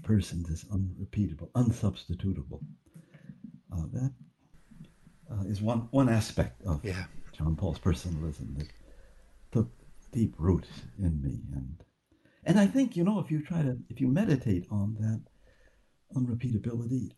persons 0.03 0.49
is 0.51 0.65
unrepeatable, 0.71 1.51
unsubstitutable. 1.55 2.61
Uh, 3.73 3.87
that 3.93 4.13
uh, 5.31 5.43
is 5.45 5.63
one 5.63 5.89
one 5.91 6.09
aspect 6.09 6.63
of 6.65 6.85
yeah. 6.85 7.05
John 7.33 7.57
Paul's 7.57 7.79
personalism 7.79 8.55
that 8.59 8.69
took 9.51 9.71
deep 10.13 10.35
root 10.39 10.67
in 10.99 11.23
me, 11.23 11.41
and 11.55 11.83
and 12.45 12.61
I 12.61 12.67
think 12.67 12.97
you 12.97 13.05
know 13.05 13.19
if 13.19 13.31
you 13.31 13.43
try 13.43 13.63
to 13.63 13.79
if 13.89 14.01
you 14.01 14.09
meditate 14.09 14.67
on 14.71 14.97
that 15.01 15.23
unrepeatability, 16.15 17.13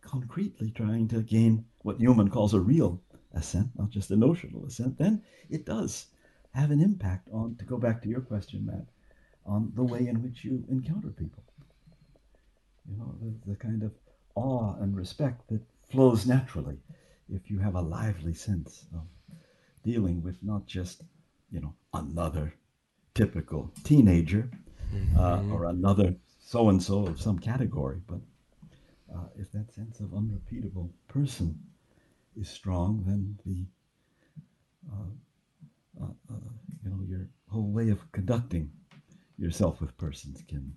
concretely 0.00 0.70
trying 0.70 1.08
to 1.08 1.22
gain 1.22 1.64
what 1.78 1.98
Newman 1.98 2.30
calls 2.30 2.54
a 2.54 2.60
real 2.60 3.02
assent, 3.34 3.70
not 3.76 3.90
just 3.90 4.10
a 4.10 4.16
notional 4.16 4.66
assent, 4.66 4.98
then 4.98 5.22
it 5.50 5.66
does 5.66 6.06
have 6.54 6.70
an 6.70 6.80
impact 6.80 7.28
on, 7.32 7.56
to 7.56 7.64
go 7.64 7.78
back 7.78 8.02
to 8.02 8.08
your 8.08 8.20
question, 8.20 8.66
Matt, 8.66 8.86
on 9.46 9.72
the 9.74 9.82
way 9.82 10.06
in 10.06 10.22
which 10.22 10.44
you 10.44 10.64
encounter 10.70 11.08
people. 11.08 11.42
You 12.88 12.96
know, 12.98 13.14
the, 13.20 13.52
the 13.52 13.56
kind 13.56 13.82
of 13.82 13.92
awe 14.34 14.74
and 14.80 14.96
respect 14.96 15.48
that 15.48 15.62
flows 15.90 16.26
naturally 16.26 16.78
if 17.32 17.50
you 17.50 17.58
have 17.58 17.74
a 17.74 17.80
lively 17.80 18.34
sense 18.34 18.84
of 18.94 19.06
dealing 19.84 20.22
with 20.22 20.36
not 20.42 20.66
just, 20.66 21.02
you 21.50 21.60
know, 21.60 21.74
another 21.94 22.54
typical 23.14 23.70
teenager 23.84 24.50
uh, 25.16 25.38
mm-hmm. 25.38 25.52
or 25.52 25.66
another 25.66 26.14
so 26.40 26.68
and 26.68 26.82
so 26.82 27.06
of 27.06 27.20
some 27.20 27.38
category, 27.38 28.00
but 28.06 28.20
uh, 29.14 29.24
if 29.38 29.50
that 29.52 29.72
sense 29.72 30.00
of 30.00 30.14
unrepeatable 30.14 30.90
person 31.08 31.58
is 32.38 32.48
strong, 32.48 33.02
then 33.06 33.38
the 33.46 33.64
uh, 34.92 35.06
uh, 36.00 36.06
uh, 36.30 36.36
you 36.84 36.90
know 36.90 37.00
your 37.06 37.28
whole 37.48 37.70
way 37.70 37.90
of 37.90 38.10
conducting 38.12 38.70
yourself 39.38 39.80
with 39.80 39.96
persons 39.96 40.42
can 40.48 40.74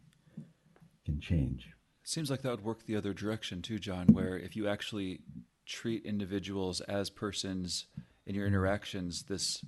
can 1.05 1.19
change. 1.19 1.69
Seems 2.03 2.29
like 2.29 2.41
that 2.41 2.51
would 2.51 2.63
work 2.63 2.85
the 2.85 2.95
other 2.95 3.13
direction 3.13 3.61
too, 3.61 3.79
John. 3.79 4.07
Where 4.07 4.37
if 4.37 4.55
you 4.55 4.67
actually 4.67 5.21
treat 5.65 6.05
individuals 6.05 6.81
as 6.81 7.09
persons 7.09 7.85
in 8.25 8.35
your 8.35 8.47
interactions, 8.47 9.23
this 9.23 9.63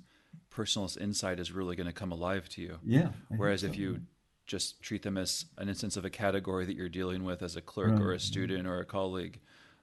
personalist 0.50 1.00
insight 1.00 1.38
is 1.38 1.52
really 1.52 1.76
going 1.76 1.86
to 1.86 1.92
come 1.92 2.12
alive 2.12 2.48
to 2.50 2.62
you. 2.62 2.78
Yeah. 2.84 3.10
I 3.30 3.34
Whereas 3.36 3.64
if 3.64 3.76
you 3.76 4.00
just 4.46 4.82
treat 4.82 5.02
them 5.02 5.16
as 5.18 5.44
an 5.58 5.68
instance 5.68 5.96
of 5.96 6.04
a 6.04 6.10
category 6.10 6.64
that 6.64 6.74
you're 6.74 6.88
dealing 6.88 7.22
with 7.22 7.42
as 7.42 7.54
a 7.54 7.60
clerk 7.60 7.92
right. 7.92 8.00
or 8.00 8.12
a 8.12 8.20
student 8.20 8.66
or 8.66 8.80
a 8.80 8.84
colleague, 8.84 9.40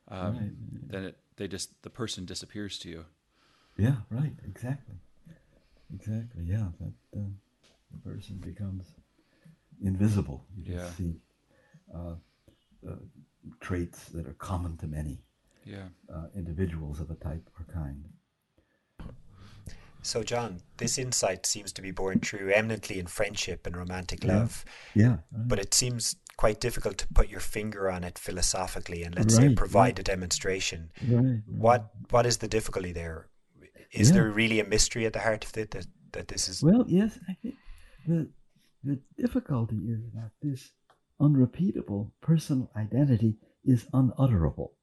um, 0.09 0.37
right. 0.37 0.51
then 0.91 1.03
it 1.05 1.17
they 1.37 1.47
just 1.47 1.81
the 1.83 1.89
person 1.89 2.25
disappears 2.25 2.79
to 2.79 2.89
you. 2.89 3.05
Yeah, 3.77 3.95
right. 4.09 4.33
Exactly. 4.45 4.95
Exactly. 5.93 6.43
Yeah, 6.45 6.67
that 6.79 7.19
uh, 7.19 7.29
the 7.91 8.09
person 8.09 8.37
becomes 8.37 8.85
invisible. 9.81 10.45
You 10.55 10.75
yeah. 10.75 10.89
see 10.91 11.15
uh, 11.93 12.15
uh, 12.87 12.95
traits 13.59 14.05
that 14.09 14.27
are 14.27 14.33
common 14.33 14.77
to 14.77 14.87
many. 14.87 15.21
Yeah. 15.65 15.87
Uh, 16.13 16.27
individuals 16.35 16.99
of 16.99 17.09
a 17.09 17.15
type 17.15 17.49
or 17.59 17.73
kind. 17.73 18.05
So, 20.03 20.21
John, 20.21 20.61
this 20.77 20.99
insight 20.99 21.47
seems 21.47 21.73
to 21.73 21.81
be 21.81 21.89
born 21.89 22.19
true 22.19 22.51
eminently 22.53 22.99
in 22.99 23.07
friendship 23.07 23.65
and 23.65 23.75
romantic 23.75 24.23
love. 24.23 24.63
Yeah. 24.93 25.17
But 25.31 25.57
it 25.57 25.73
seems 25.73 26.15
quite 26.37 26.59
difficult 26.59 26.99
to 26.99 27.07
put 27.07 27.29
your 27.29 27.39
finger 27.39 27.89
on 27.89 28.03
it 28.03 28.19
philosophically 28.19 29.03
and 29.03 29.15
let's 29.15 29.35
right, 29.35 29.49
say 29.49 29.55
provide 29.55 29.97
right. 29.97 29.99
a 29.99 30.03
demonstration. 30.03 30.91
Right, 31.07 31.41
what 31.47 31.89
what 32.11 32.25
is 32.25 32.37
the 32.37 32.47
difficulty 32.47 32.91
there? 32.91 33.29
Is 33.91 34.09
yeah. 34.09 34.15
there 34.15 34.31
really 34.31 34.59
a 34.59 34.65
mystery 34.65 35.05
at 35.05 35.13
the 35.13 35.19
heart 35.19 35.45
of 35.45 35.57
it 35.57 35.71
that, 35.71 35.87
that 36.11 36.27
this 36.27 36.49
is 36.49 36.63
Well, 36.63 36.85
yes, 36.87 37.17
I 37.29 37.33
think 37.41 37.55
the 38.07 38.29
the 38.83 38.99
difficulty 39.17 39.77
is 39.77 40.01
that 40.13 40.31
this 40.41 40.71
unrepeatable 41.19 42.13
personal 42.21 42.69
identity 42.75 43.35
is 43.63 43.87
unutterable 43.93 44.73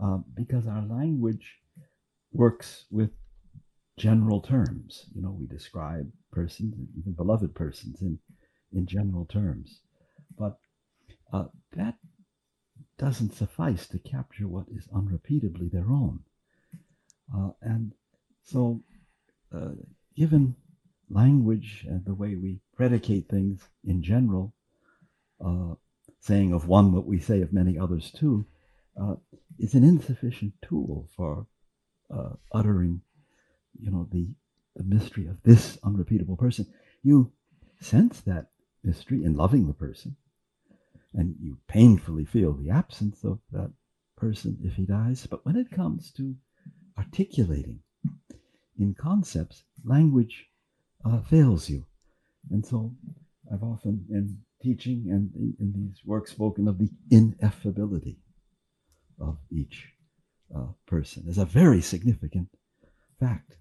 um, 0.00 0.24
because 0.34 0.66
our 0.66 0.82
language 0.82 1.60
works 2.32 2.86
with 2.90 3.10
general 3.98 4.40
terms. 4.40 5.06
You 5.14 5.22
know, 5.22 5.30
we 5.30 5.46
describe 5.46 6.10
persons, 6.32 6.74
even 6.98 7.12
beloved 7.12 7.54
persons, 7.54 8.02
in 8.02 8.18
in 8.72 8.86
general 8.86 9.26
terms, 9.26 9.80
but 10.36 10.58
uh, 11.32 11.44
that 11.76 11.94
doesn't 12.98 13.34
suffice 13.34 13.86
to 13.88 13.98
capture 13.98 14.48
what 14.48 14.66
is 14.74 14.88
unrepeatably 14.88 15.70
their 15.70 15.90
own. 15.90 16.20
Uh, 17.34 17.50
and 17.62 17.92
so, 18.46 18.80
uh, 19.54 19.72
given 20.16 20.56
language 21.10 21.84
and 21.88 22.04
the 22.04 22.14
way 22.14 22.34
we 22.34 22.60
predicate 22.74 23.28
things 23.28 23.60
in 23.84 24.02
general, 24.02 24.54
uh, 25.44 25.74
saying 26.20 26.52
of 26.52 26.66
one 26.66 26.92
what 26.92 27.06
we 27.06 27.20
say 27.20 27.42
of 27.42 27.52
many 27.52 27.78
others 27.78 28.10
too, 28.10 28.46
uh, 29.00 29.16
is 29.58 29.74
an 29.74 29.84
insufficient 29.84 30.54
tool 30.62 31.08
for 31.16 31.46
uh, 32.10 32.30
uttering 32.52 33.02
you 33.80 33.90
know, 33.90 34.08
the, 34.10 34.28
the 34.74 34.84
mystery 34.84 35.26
of 35.26 35.42
this 35.42 35.78
unrepeatable 35.82 36.36
person. 36.36 36.66
You 37.02 37.32
sense 37.80 38.20
that 38.22 38.46
mystery 38.82 39.24
in 39.24 39.36
loving 39.36 39.66
the 39.66 39.74
person, 39.74 40.16
and 41.14 41.34
you 41.40 41.58
painfully 41.68 42.24
feel 42.24 42.52
the 42.52 42.70
absence 42.70 43.24
of 43.24 43.40
that 43.52 43.70
person 44.16 44.58
if 44.62 44.74
he 44.74 44.86
dies. 44.86 45.26
But 45.26 45.44
when 45.44 45.56
it 45.56 45.70
comes 45.70 46.10
to 46.12 46.34
articulating 46.96 47.80
in 48.78 48.94
concepts, 48.94 49.64
language 49.84 50.46
uh, 51.04 51.20
fails 51.22 51.68
you. 51.68 51.84
And 52.50 52.64
so 52.64 52.94
I've 53.52 53.62
often, 53.62 54.04
in 54.10 54.38
teaching 54.62 55.06
and 55.10 55.30
in, 55.34 55.54
in 55.60 55.72
these 55.72 56.00
works, 56.04 56.32
spoken 56.32 56.68
of 56.68 56.78
the 56.78 56.90
ineffability 57.10 58.16
of 59.20 59.38
each 59.50 59.88
uh, 60.54 60.66
person 60.86 61.24
as 61.28 61.38
a 61.38 61.44
very 61.44 61.80
significant 61.80 62.48
fact 63.18 63.56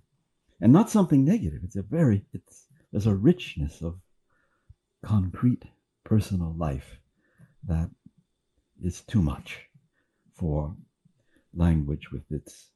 and 0.62 0.72
not 0.72 0.90
something 0.90 1.26
negative. 1.26 1.62
It's 1.64 1.76
a 1.76 1.82
very 1.82 2.26
it's 2.34 2.66
there's 2.92 3.08
a 3.08 3.16
richness 3.16 3.82
of 3.82 4.00
concrete 5.04 5.64
personal 6.04 6.56
life 6.58 7.00
that 7.68 7.90
is 8.82 9.02
too 9.02 9.22
much 9.22 9.60
for 10.34 10.76
language 11.54 12.12
with 12.12 12.24
its 12.32 12.70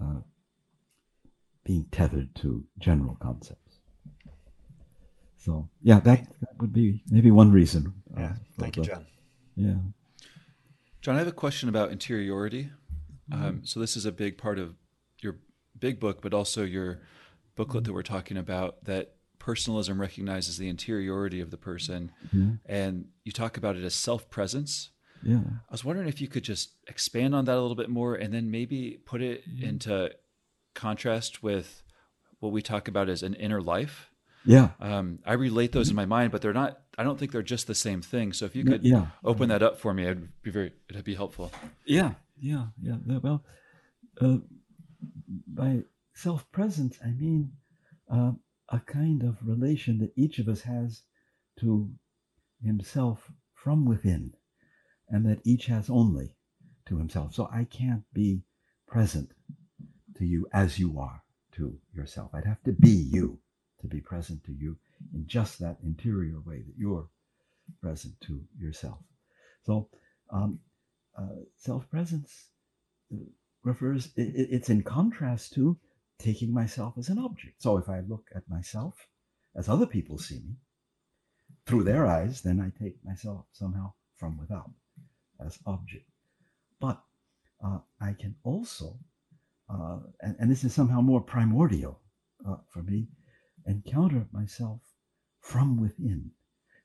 uh, 0.00 0.20
being 1.64 1.86
tethered 1.90 2.34
to 2.36 2.64
general 2.78 3.16
concepts. 3.20 3.78
So 5.38 5.68
yeah, 5.82 6.00
that, 6.00 6.26
that 6.40 6.60
would 6.60 6.72
be 6.72 7.02
maybe 7.08 7.30
one 7.30 7.50
reason. 7.50 7.92
Yeah, 8.16 8.24
uh, 8.24 8.32
thank 8.58 8.76
you, 8.76 8.82
but- 8.82 8.92
uh, 8.92 8.94
John. 8.94 9.06
Yeah. 9.54 9.74
John, 11.02 11.16
I 11.16 11.18
have 11.18 11.28
a 11.28 11.32
question 11.32 11.68
about 11.68 11.90
interiority. 11.90 12.70
Mm-hmm. 13.30 13.44
Um, 13.44 13.60
so 13.64 13.80
this 13.80 13.96
is 13.96 14.06
a 14.06 14.12
big 14.12 14.38
part 14.38 14.58
of 14.58 14.76
your 15.20 15.38
big 15.78 15.98
book, 15.98 16.22
but 16.22 16.32
also 16.32 16.62
your 16.62 17.00
booklet 17.56 17.82
mm-hmm. 17.82 17.90
that 17.90 17.94
we're 17.94 18.02
talking 18.02 18.36
about. 18.36 18.84
That 18.84 19.16
personalism 19.40 20.00
recognizes 20.00 20.58
the 20.58 20.68
interiority 20.68 21.40
of 21.40 21.50
the 21.50 21.56
person, 21.56 22.12
Yeah. 22.32 22.52
and 22.66 23.06
you 23.24 23.32
talk 23.32 23.56
about 23.56 23.76
it 23.76 23.82
as 23.82 23.94
self-presence. 23.94 24.90
Yeah. 25.24 25.38
I 25.38 25.72
was 25.72 25.84
wondering 25.84 26.08
if 26.08 26.20
you 26.20 26.28
could 26.28 26.44
just 26.44 26.74
expand 26.86 27.34
on 27.34 27.44
that 27.46 27.56
a 27.56 27.60
little 27.60 27.76
bit 27.76 27.90
more, 27.90 28.14
and 28.14 28.32
then 28.32 28.50
maybe 28.50 29.00
put 29.04 29.22
it 29.22 29.42
into 29.60 30.12
contrast 30.74 31.42
with 31.42 31.82
what 32.40 32.52
we 32.52 32.62
talk 32.62 32.88
about 32.88 33.08
as 33.08 33.22
an 33.22 33.34
inner 33.34 33.60
life. 33.60 34.10
Yeah. 34.44 34.70
Um, 34.80 35.20
I 35.24 35.34
relate 35.34 35.70
those 35.72 35.88
in 35.90 35.94
my 35.96 36.06
mind, 36.06 36.32
but 36.32 36.42
they're 36.42 36.52
not. 36.52 36.80
I 36.98 37.04
don't 37.04 37.18
think 37.18 37.30
they're 37.30 37.42
just 37.42 37.66
the 37.68 37.74
same 37.74 38.02
thing. 38.02 38.32
So 38.32 38.44
if 38.44 38.56
you 38.56 38.64
could 38.64 38.82
Yeah. 38.84 39.06
open 39.24 39.48
that 39.50 39.62
up 39.62 39.78
for 39.78 39.94
me, 39.94 40.02
it'd 40.04 40.28
be 40.42 40.50
very. 40.50 40.72
It'd 40.90 41.04
be 41.04 41.14
helpful. 41.14 41.52
Yeah. 41.86 42.14
Yeah. 42.36 42.66
Yeah. 42.82 42.96
Well, 43.22 43.44
uh, 44.20 44.38
by 45.46 45.84
self 46.14 46.50
presence, 46.50 46.98
I 47.04 47.10
mean 47.12 47.52
uh, 48.10 48.32
a 48.68 48.80
kind 48.80 49.22
of 49.22 49.36
relation 49.46 49.98
that 49.98 50.12
each 50.16 50.38
of 50.40 50.48
us 50.48 50.62
has 50.62 51.02
to 51.60 51.90
himself 52.62 53.30
from 53.54 53.84
within, 53.84 54.34
and 55.08 55.24
that 55.26 55.40
each 55.44 55.66
has 55.66 55.88
only 55.88 56.34
to 56.86 56.98
himself. 56.98 57.34
So 57.34 57.48
I 57.52 57.64
can't 57.64 58.02
be 58.12 58.42
present 58.88 59.30
to 60.18 60.24
you 60.24 60.46
as 60.52 60.78
you 60.78 60.98
are 60.98 61.22
to 61.52 61.78
yourself. 61.94 62.30
I'd 62.34 62.44
have 62.46 62.62
to 62.64 62.72
be 62.72 62.90
you 62.90 63.38
to 63.80 63.86
be 63.86 64.00
present 64.00 64.44
to 64.44 64.52
you 64.52 64.76
in 65.14 65.26
just 65.26 65.58
that 65.58 65.78
interior 65.82 66.40
way 66.40 66.62
that 66.62 66.74
you're 66.76 67.08
present 67.80 68.20
to 68.22 68.40
yourself. 68.58 68.98
So, 69.64 69.88
um, 70.30 70.60
uh, 71.16 71.44
self 71.56 71.88
presence 71.90 72.48
refers, 73.64 74.08
i 74.18 74.22
i- 74.22 74.48
it's 74.56 74.70
in 74.70 74.82
contrast 74.82 75.52
to 75.54 75.78
taking 76.18 76.52
myself 76.52 76.96
as 76.98 77.08
an 77.08 77.18
object. 77.18 77.62
So, 77.62 77.76
if 77.78 77.88
I 77.88 78.00
look 78.00 78.28
at 78.34 78.48
myself 78.48 79.08
as 79.54 79.68
other 79.68 79.86
people 79.86 80.18
see 80.18 80.40
me 80.40 80.56
through 81.66 81.84
their 81.84 82.06
eyes, 82.06 82.42
then 82.42 82.60
I 82.60 82.70
take 82.70 83.04
myself 83.04 83.46
somehow 83.52 83.92
from 84.16 84.38
without 84.38 84.70
as 85.40 85.58
object. 85.66 86.08
But 86.80 87.02
uh, 87.64 87.80
I 88.00 88.14
can 88.14 88.36
also, 88.42 88.98
uh, 89.70 89.98
and, 90.20 90.36
and 90.38 90.50
this 90.50 90.64
is 90.64 90.74
somehow 90.74 91.00
more 91.00 91.20
primordial 91.20 92.00
uh, 92.48 92.56
for 92.68 92.82
me, 92.82 93.08
encounter 93.66 94.26
myself 94.32 94.80
from 95.40 95.80
within, 95.80 96.30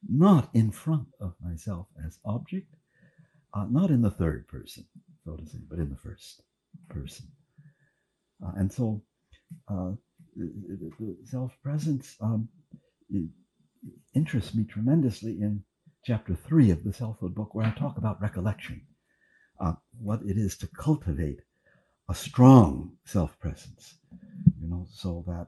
not 0.07 0.49
in 0.53 0.71
front 0.71 1.07
of 1.19 1.33
myself 1.41 1.87
as 2.05 2.19
object, 2.25 2.73
uh, 3.53 3.65
not 3.69 3.89
in 3.89 4.01
the 4.01 4.11
third 4.11 4.47
person, 4.47 4.85
so 5.23 5.35
to 5.35 5.45
say, 5.45 5.59
but 5.69 5.79
in 5.79 5.89
the 5.89 5.95
first 5.97 6.43
person. 6.89 7.27
Uh, 8.45 8.51
and 8.57 8.71
so, 8.71 9.01
uh, 9.69 9.91
self 11.25 11.51
presence 11.63 12.15
um, 12.21 12.47
interests 14.13 14.53
me 14.53 14.63
tremendously 14.65 15.41
in 15.41 15.63
chapter 16.03 16.35
three 16.35 16.69
of 16.71 16.83
the 16.83 16.93
selfhood 16.93 17.33
book, 17.33 17.55
where 17.55 17.65
I 17.65 17.71
talk 17.71 17.97
about 17.97 18.21
recollection, 18.21 18.81
uh, 19.59 19.73
what 19.99 20.21
it 20.23 20.37
is 20.37 20.57
to 20.59 20.67
cultivate 20.67 21.41
a 22.09 22.15
strong 22.15 22.97
self 23.05 23.37
presence, 23.39 23.95
you 24.61 24.67
know, 24.67 24.85
so 24.91 25.23
that 25.27 25.47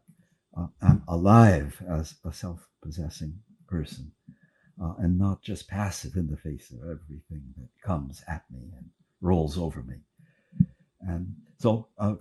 uh, 0.57 0.67
I'm 0.81 1.03
alive 1.07 1.81
as 1.87 2.15
a 2.25 2.33
self 2.33 2.67
possessing 2.81 3.39
person 3.67 4.11
uh, 4.81 4.93
and 4.99 5.17
not 5.17 5.41
just 5.41 5.67
passive 5.67 6.15
in 6.15 6.27
the 6.27 6.37
face 6.37 6.71
of 6.71 6.79
everything 6.83 7.43
that 7.57 7.69
comes 7.83 8.23
at 8.27 8.43
me 8.51 8.71
and 8.77 8.89
rolls 9.21 9.57
over 9.57 9.81
me. 9.83 9.97
And 11.01 11.35
so, 11.57 11.87
uh, 11.97 12.15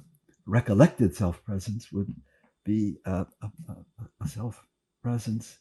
recollected 0.47 1.15
self 1.15 1.45
presence 1.45 1.93
would 1.93 2.15
be 2.65 2.99
a, 3.07 3.27
a, 3.43 3.51
a- 4.23 4.29
self 4.29 4.65
presence 5.03 5.59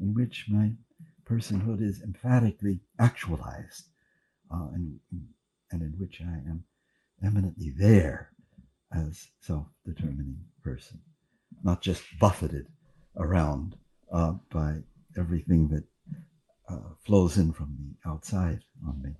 in 0.00 0.14
which 0.14 0.46
my 0.48 0.72
personhood 1.24 1.82
is 1.82 2.02
emphatically 2.02 2.80
actualized 2.98 3.84
uh, 4.52 4.68
and, 4.74 4.98
and 5.72 5.82
in 5.82 5.94
which 5.98 6.20
I 6.22 6.34
am 6.48 6.64
eminently 7.24 7.70
there 7.70 8.30
as 8.92 9.28
self 9.40 9.66
determining 9.84 10.38
person, 10.62 11.00
not 11.62 11.82
just 11.82 12.02
buffeted 12.20 12.66
around 13.16 13.76
uh, 14.12 14.34
by 14.50 14.76
everything 15.18 15.68
that 15.68 15.84
uh, 16.68 16.90
flows 17.04 17.38
in 17.38 17.52
from 17.52 17.76
the 17.78 18.10
outside 18.10 18.60
on 18.86 19.00
me. 19.02 19.14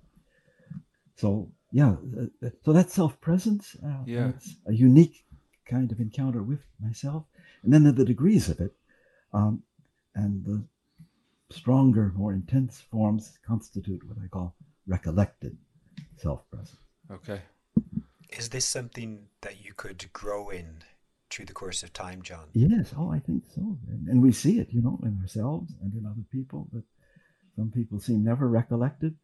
So 1.15 1.51
yeah, 1.71 1.95
uh, 2.43 2.49
so 2.63 2.73
that's 2.73 2.93
self-presence. 2.93 3.75
Uh, 3.83 4.03
Yeah. 4.05 4.29
it's 4.29 4.55
a 4.67 4.73
unique 4.73 5.25
kind 5.65 5.91
of 5.91 5.99
encounter 5.99 6.43
with 6.43 6.61
myself, 6.79 7.25
and 7.63 7.73
then 7.73 7.83
the, 7.83 7.91
the 7.91 8.05
degrees 8.05 8.49
of 8.49 8.59
it, 8.61 8.73
um, 9.33 9.63
and 10.15 10.45
the 10.45 10.63
stronger, 11.49 12.13
more 12.15 12.33
intense 12.33 12.79
forms 12.79 13.37
constitute 13.45 14.03
what 14.07 14.17
I 14.23 14.27
call 14.27 14.55
recollected 14.85 15.57
self-presence. 16.17 16.77
Okay. 17.11 17.41
Is 18.37 18.49
this 18.49 18.65
something 18.65 19.27
that 19.41 19.65
you 19.65 19.73
could 19.73 20.11
grow 20.13 20.49
in 20.49 20.83
through 21.29 21.45
the 21.45 21.53
course 21.53 21.81
of 21.81 21.91
time, 21.91 22.21
John? 22.21 22.45
Yes, 22.53 22.93
oh, 22.95 23.11
I 23.11 23.19
think 23.19 23.43
so. 23.55 23.79
And, 23.89 24.07
and 24.07 24.21
we 24.21 24.31
see 24.31 24.59
it, 24.59 24.67
you 24.71 24.81
know, 24.81 24.99
in 25.03 25.17
ourselves 25.21 25.73
and 25.81 25.91
in 25.93 26.05
other 26.05 26.23
people 26.31 26.67
that 26.71 26.83
some 27.55 27.71
people 27.71 27.99
seem 27.99 28.23
never 28.23 28.47
recollected. 28.47 29.15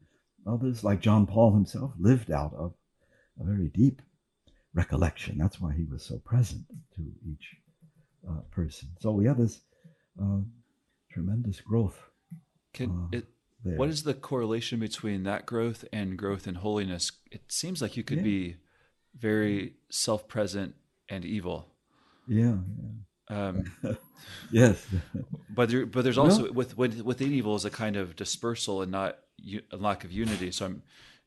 Others, 0.47 0.83
like 0.83 0.99
John 0.99 1.27
Paul 1.27 1.53
himself, 1.53 1.93
lived 1.99 2.31
out 2.31 2.53
of 2.55 2.73
a 3.39 3.43
very 3.43 3.69
deep 3.69 4.01
recollection. 4.73 5.37
That's 5.37 5.61
why 5.61 5.73
he 5.73 5.85
was 5.85 6.03
so 6.03 6.17
present 6.17 6.65
to 6.95 7.03
each 7.25 7.55
uh, 8.27 8.41
person. 8.51 8.89
So 8.99 9.11
we 9.11 9.25
have 9.25 9.37
this 9.37 9.61
uh, 10.21 10.39
tremendous 11.11 11.61
growth 11.61 11.99
Can 12.73 12.89
Uh, 12.89 13.17
it? 13.17 13.27
there. 13.63 13.77
What 13.77 13.89
is 13.89 14.03
the 14.03 14.15
correlation 14.15 14.79
between 14.79 15.23
that 15.23 15.45
growth 15.45 15.85
and 15.93 16.17
growth 16.17 16.47
in 16.47 16.55
holiness? 16.55 17.11
It 17.31 17.43
seems 17.51 17.81
like 17.81 17.95
you 17.95 18.03
could 18.03 18.17
Yeah. 18.17 18.23
be 18.23 18.55
very 19.17 19.73
self-present 19.89 20.75
and 21.09 21.25
evil. 21.25 21.67
Yeah, 22.27 22.55
yeah. 23.29 23.47
Um, 23.47 23.63
yes. 24.51 24.85
but 25.49 25.69
there, 25.69 25.85
but 25.85 26.03
there's 26.03 26.17
No. 26.17 26.23
also 26.23 26.51
with, 26.51 26.77
with 26.77 27.01
within 27.01 27.31
evil 27.31 27.55
is 27.55 27.65
a 27.65 27.69
kind 27.69 27.95
of 27.95 28.15
dispersal 28.15 28.81
and 28.81 28.91
not 28.91 29.17
a 29.71 29.77
lack 29.77 30.03
of 30.03 30.11
unity. 30.11 30.51
So 30.51 30.65
I'm. 30.65 30.83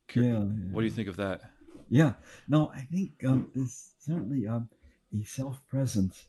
cur- 0.09 0.23
Yeah, 0.23 0.39
What 0.73 0.81
do 0.83 0.87
you 0.87 0.93
think 0.93 1.09
of 1.09 1.17
that? 1.17 1.41
Yeah, 1.89 2.15
no, 2.49 2.71
I 2.75 2.81
think 2.81 3.13
um, 3.25 3.49
there's 3.55 3.91
certainly 4.01 4.47
um, 4.49 4.69
a 5.15 5.25
self 5.25 5.61
presence 5.69 6.25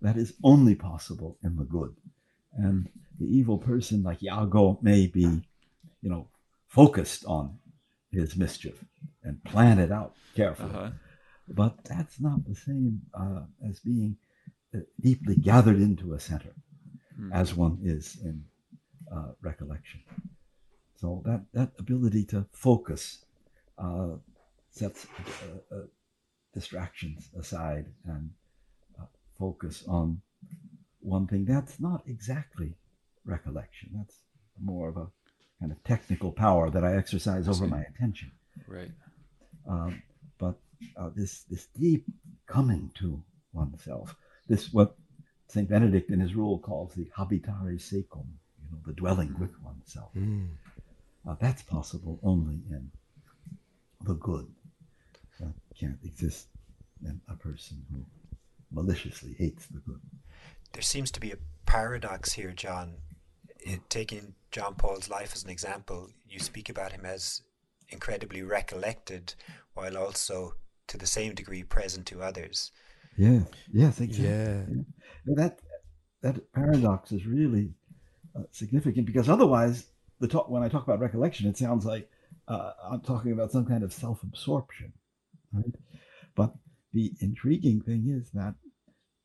that 0.00 0.16
is 0.16 0.32
only 0.44 0.74
possible 0.74 1.36
in 1.42 1.56
the 1.56 1.64
good. 1.64 1.94
And 2.54 2.88
the 3.18 3.26
evil 3.26 3.58
person, 3.58 4.02
like 4.02 4.22
Iago, 4.22 4.78
may 4.82 5.06
be, 5.06 5.22
you 6.02 6.10
know, 6.10 6.28
focused 6.68 7.24
on 7.26 7.58
his 8.12 8.36
mischief 8.36 8.84
and 9.24 9.42
plan 9.44 9.78
it 9.78 9.90
out 9.90 10.14
carefully. 10.36 10.70
Uh-huh. 10.70 10.90
But 11.48 11.84
that's 11.84 12.20
not 12.20 12.44
the 12.46 12.54
same 12.54 13.02
uh, 13.14 13.42
as 13.68 13.80
being 13.80 14.16
uh, 14.74 14.80
deeply 15.00 15.36
gathered 15.36 15.80
into 15.80 16.14
a 16.14 16.20
center, 16.20 16.54
Hmm. 17.16 17.30
as 17.32 17.54
one 17.54 17.78
is 17.82 18.16
in 18.24 18.42
uh, 19.14 19.32
recollection. 19.42 20.00
So 20.96 21.22
that, 21.26 21.42
that 21.52 21.72
ability 21.78 22.24
to 22.26 22.46
focus 22.52 23.24
uh, 23.76 24.12
sets 24.70 25.06
uh, 25.06 25.74
uh, 25.76 25.80
distractions 26.54 27.28
aside 27.38 27.86
and 28.06 28.30
uh, 28.98 29.04
focus 29.38 29.84
on 29.86 30.22
one 31.00 31.26
thing. 31.26 31.44
That's 31.44 31.78
not 31.80 32.02
exactly 32.06 32.74
recollection. 33.26 33.90
That's 33.94 34.16
more 34.58 34.88
of 34.88 34.96
a 34.96 35.08
kind 35.62 35.70
of 35.70 35.82
technical 35.84 36.32
power 36.32 36.70
that 36.70 36.84
I 36.84 36.96
exercise 36.96 37.48
over 37.48 37.68
my 37.68 37.82
attention. 37.82 38.32
Right. 38.66 38.90
Um, 39.68 40.02
but 40.38 40.56
uh, 40.96 41.10
this 41.14 41.44
this 41.44 41.66
deep 41.66 42.04
coming 42.48 42.90
to 42.98 43.22
oneself, 43.52 44.16
this 44.48 44.72
what 44.72 44.96
Saint 45.46 45.68
Benedict 45.68 46.10
in 46.10 46.18
his 46.18 46.34
rule 46.34 46.58
calls 46.58 46.94
the 46.94 47.08
habitare 47.16 47.80
secum, 47.80 48.26
you 48.58 48.66
know, 48.72 48.78
the 48.84 48.92
dwelling 48.92 49.36
with 49.38 49.52
oneself. 49.62 50.10
Mm. 50.16 50.48
Uh, 51.28 51.36
that's 51.40 51.62
possible 51.62 52.18
only 52.24 52.60
in 52.68 52.90
the 54.04 54.14
good. 54.14 54.48
That 55.38 55.54
can't 55.78 55.98
exist 56.02 56.48
in 57.04 57.20
a 57.28 57.36
person 57.36 57.84
who 57.92 58.04
maliciously 58.72 59.34
hates 59.38 59.66
the 59.66 59.78
good. 59.78 60.00
There 60.72 60.82
seems 60.82 61.12
to 61.12 61.20
be 61.20 61.30
a 61.30 61.36
paradox 61.66 62.32
here, 62.32 62.52
John. 62.52 62.94
It, 63.64 63.88
taking 63.88 64.34
John 64.50 64.74
Paul's 64.74 65.08
life 65.08 65.32
as 65.34 65.44
an 65.44 65.50
example, 65.50 66.10
you 66.28 66.40
speak 66.40 66.68
about 66.68 66.92
him 66.92 67.04
as 67.04 67.42
incredibly 67.88 68.42
recollected 68.42 69.34
while 69.74 69.96
also 69.96 70.54
to 70.88 70.98
the 70.98 71.06
same 71.06 71.34
degree 71.34 71.62
present 71.62 72.06
to 72.06 72.22
others. 72.22 72.72
Yes, 73.16 73.44
yes, 73.72 74.00
exactly. 74.00 74.28
Yeah. 74.28 74.64
Now 75.26 75.34
That 75.42 75.60
that 76.22 76.52
paradox 76.52 77.12
is 77.12 77.26
really 77.26 77.74
uh, 78.36 78.42
significant 78.50 79.06
because 79.06 79.28
otherwise, 79.28 79.86
the 80.20 80.28
talk, 80.28 80.48
when 80.48 80.62
I 80.62 80.68
talk 80.68 80.84
about 80.84 81.00
recollection, 81.00 81.48
it 81.48 81.58
sounds 81.58 81.84
like 81.84 82.08
uh, 82.48 82.72
I'm 82.90 83.00
talking 83.00 83.32
about 83.32 83.52
some 83.52 83.66
kind 83.66 83.82
of 83.82 83.92
self-absorption, 83.92 84.92
right? 85.52 85.74
But 86.34 86.54
the 86.92 87.12
intriguing 87.20 87.80
thing 87.80 88.08
is 88.08 88.30
that 88.32 88.54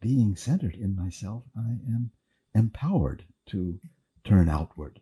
being 0.02 0.36
centered 0.36 0.76
in 0.76 0.96
myself, 0.96 1.44
I 1.56 1.70
am 1.88 2.12
empowered 2.56 3.24
to 3.48 3.80
turn 4.28 4.50
outward 4.50 5.00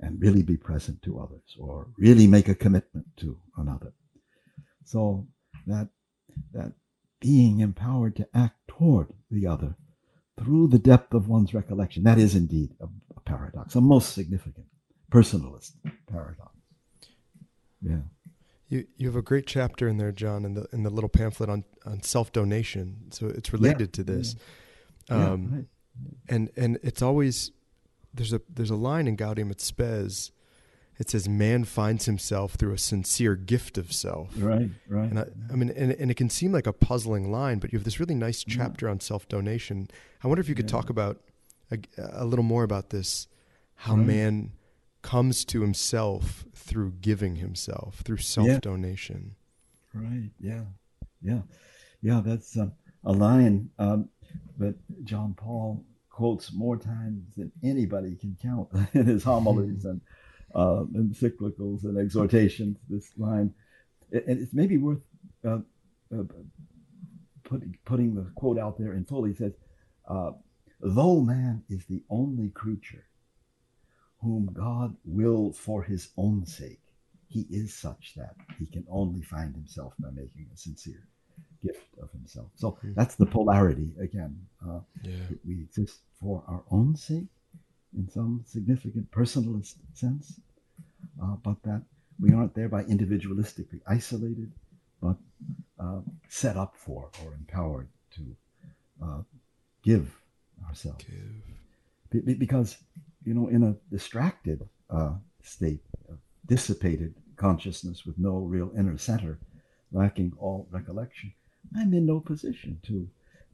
and 0.00 0.20
really 0.20 0.42
be 0.42 0.56
present 0.56 1.02
to 1.02 1.18
others 1.18 1.56
or 1.58 1.88
really 1.96 2.26
make 2.26 2.48
a 2.48 2.54
commitment 2.54 3.06
to 3.16 3.38
another. 3.56 3.92
So 4.84 5.26
that 5.66 5.88
that 6.52 6.72
being 7.20 7.60
empowered 7.60 8.16
to 8.16 8.28
act 8.34 8.56
toward 8.68 9.12
the 9.30 9.46
other 9.46 9.76
through 10.38 10.68
the 10.68 10.78
depth 10.78 11.14
of 11.14 11.28
one's 11.28 11.54
recollection, 11.54 12.02
that 12.02 12.18
is 12.18 12.34
indeed 12.34 12.74
a, 12.80 12.86
a 13.16 13.20
paradox, 13.20 13.74
a 13.74 13.80
most 13.80 14.12
significant 14.12 14.66
personalist 15.10 15.72
paradox. 16.10 16.52
Yeah. 17.80 18.00
You 18.68 18.86
you 18.96 19.06
have 19.06 19.16
a 19.16 19.22
great 19.22 19.46
chapter 19.46 19.88
in 19.88 19.96
there, 19.96 20.12
John, 20.12 20.44
in 20.44 20.54
the 20.54 20.66
in 20.72 20.82
the 20.82 20.90
little 20.90 21.08
pamphlet 21.08 21.48
on, 21.48 21.64
on 21.84 22.02
self 22.02 22.32
donation. 22.32 23.10
So 23.10 23.28
it's 23.28 23.52
related 23.52 23.90
yeah. 23.92 23.92
to 23.92 24.04
this. 24.04 24.36
Yeah. 25.08 25.16
Um, 25.16 25.48
yeah, 25.50 25.56
right. 25.56 25.66
and 26.28 26.50
and 26.56 26.78
it's 26.82 27.00
always 27.00 27.52
there's 28.16 28.32
a 28.32 28.40
there's 28.48 28.70
a 28.70 28.76
line 28.76 29.06
in 29.06 29.16
Gaudium 29.16 29.50
et 29.50 29.60
Spes. 29.60 30.30
It 30.98 31.10
says, 31.10 31.28
"Man 31.28 31.64
finds 31.64 32.06
himself 32.06 32.54
through 32.54 32.72
a 32.72 32.78
sincere 32.78 33.36
gift 33.36 33.76
of 33.76 33.92
self." 33.92 34.30
Right, 34.36 34.70
right. 34.88 35.10
And 35.10 35.18
I, 35.18 35.24
I 35.50 35.56
mean, 35.56 35.70
and, 35.70 35.92
and 35.92 36.10
it 36.10 36.14
can 36.14 36.30
seem 36.30 36.52
like 36.52 36.66
a 36.66 36.72
puzzling 36.72 37.30
line, 37.30 37.58
but 37.58 37.72
you 37.72 37.78
have 37.78 37.84
this 37.84 38.00
really 38.00 38.14
nice 38.14 38.42
chapter 38.42 38.86
yeah. 38.86 38.92
on 38.92 39.00
self 39.00 39.28
donation. 39.28 39.88
I 40.24 40.28
wonder 40.28 40.40
if 40.40 40.48
you 40.48 40.54
could 40.54 40.70
yeah. 40.70 40.76
talk 40.76 40.88
about 40.88 41.20
a, 41.70 41.78
a, 41.98 42.24
little 42.24 42.44
more 42.44 42.64
about 42.64 42.90
this, 42.90 43.28
how 43.74 43.94
right. 43.94 44.06
man 44.06 44.52
comes 45.02 45.44
to 45.46 45.60
himself 45.60 46.46
through 46.54 46.92
giving 47.00 47.36
himself, 47.36 48.00
through 48.04 48.18
self 48.18 48.60
donation. 48.62 49.36
Yeah. 49.94 50.00
Right. 50.00 50.30
Yeah. 50.40 50.62
Yeah. 51.20 51.40
Yeah. 52.00 52.22
That's 52.24 52.56
uh, 52.56 52.70
a 53.04 53.12
line 53.12 53.70
um, 53.78 54.08
that 54.58 54.76
John 55.04 55.34
Paul 55.34 55.84
quotes 56.16 56.50
more 56.50 56.78
times 56.78 57.34
than 57.36 57.52
anybody 57.62 58.16
can 58.16 58.34
count 58.40 58.68
in 58.94 59.04
his 59.04 59.22
homilies 59.22 59.84
and 59.84 60.00
uh, 60.54 60.82
encyclicals 60.94 61.84
and 61.84 61.98
exhortations. 61.98 62.78
This 62.88 63.10
line, 63.18 63.52
and 64.10 64.40
it's 64.40 64.54
maybe 64.54 64.78
worth 64.78 65.02
uh, 65.46 65.58
uh, 66.10 66.22
putting 67.44 67.76
putting 67.84 68.14
the 68.14 68.30
quote 68.34 68.58
out 68.58 68.78
there 68.78 68.94
in 68.94 69.04
full. 69.04 69.24
He 69.24 69.34
says, 69.34 69.52
uh, 70.08 70.30
"Though 70.80 71.20
man 71.20 71.62
is 71.68 71.84
the 71.84 72.02
only 72.08 72.48
creature 72.48 73.04
whom 74.22 74.48
God 74.54 74.96
will 75.04 75.52
for 75.52 75.82
His 75.82 76.08
own 76.16 76.46
sake, 76.46 76.80
he 77.28 77.46
is 77.50 77.74
such 77.74 78.14
that 78.16 78.36
he 78.58 78.64
can 78.64 78.86
only 78.88 79.20
find 79.20 79.54
himself 79.54 79.92
by 79.98 80.08
making 80.10 80.46
a 80.52 80.56
sincere." 80.56 81.06
gift 81.62 81.98
of 82.00 82.10
himself. 82.12 82.48
So 82.54 82.72
mm-hmm. 82.72 82.92
that's 82.94 83.16
the 83.16 83.26
polarity 83.26 83.92
again. 84.00 84.38
Uh, 84.64 84.80
yeah. 85.02 85.14
We 85.44 85.60
exist 85.62 86.00
for 86.20 86.42
our 86.48 86.62
own 86.70 86.96
sake 86.96 87.28
in 87.96 88.08
some 88.08 88.42
significant 88.46 89.10
personalist 89.10 89.76
sense, 89.94 90.40
uh, 91.22 91.36
but 91.42 91.62
that 91.62 91.82
we 92.20 92.32
aren't 92.32 92.54
thereby 92.54 92.82
individualistically 92.84 93.80
isolated, 93.86 94.52
but 95.00 95.16
uh, 95.78 96.00
set 96.28 96.56
up 96.56 96.74
for 96.76 97.10
or 97.24 97.34
empowered 97.34 97.88
to 98.14 98.36
uh, 99.02 99.22
give 99.82 100.14
ourselves. 100.66 101.04
Give. 101.04 102.24
Be- 102.24 102.34
because, 102.34 102.78
you 103.24 103.34
know, 103.34 103.48
in 103.48 103.62
a 103.62 103.76
distracted 103.90 104.68
uh, 104.90 105.14
state, 105.42 105.80
of 106.08 106.18
dissipated 106.46 107.14
consciousness 107.36 108.06
with 108.06 108.18
no 108.18 108.38
real 108.38 108.72
inner 108.76 108.96
center, 108.96 109.38
lacking 109.92 110.32
all 110.38 110.66
recollection, 110.70 111.32
I'm 111.76 111.92
in 111.92 112.06
no 112.06 112.20
position 112.20 112.80
to 112.84 113.08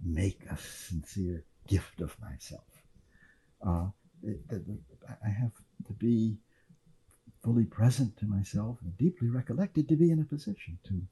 make 0.04 0.40
a 0.50 0.56
sincere 0.56 1.44
gift 1.66 2.00
of 2.00 2.16
myself. 2.20 2.64
Uh, 3.66 3.86
I 5.24 5.28
have 5.28 5.52
to 5.86 5.92
be 5.94 6.36
fully 7.42 7.64
present 7.64 8.16
to 8.18 8.26
myself 8.26 8.78
and 8.82 8.96
deeply 8.96 9.28
recollected 9.28 9.88
to 9.88 9.96
be 9.96 10.10
in 10.10 10.20
a 10.20 10.24
position 10.24 10.78
to 10.84 11.02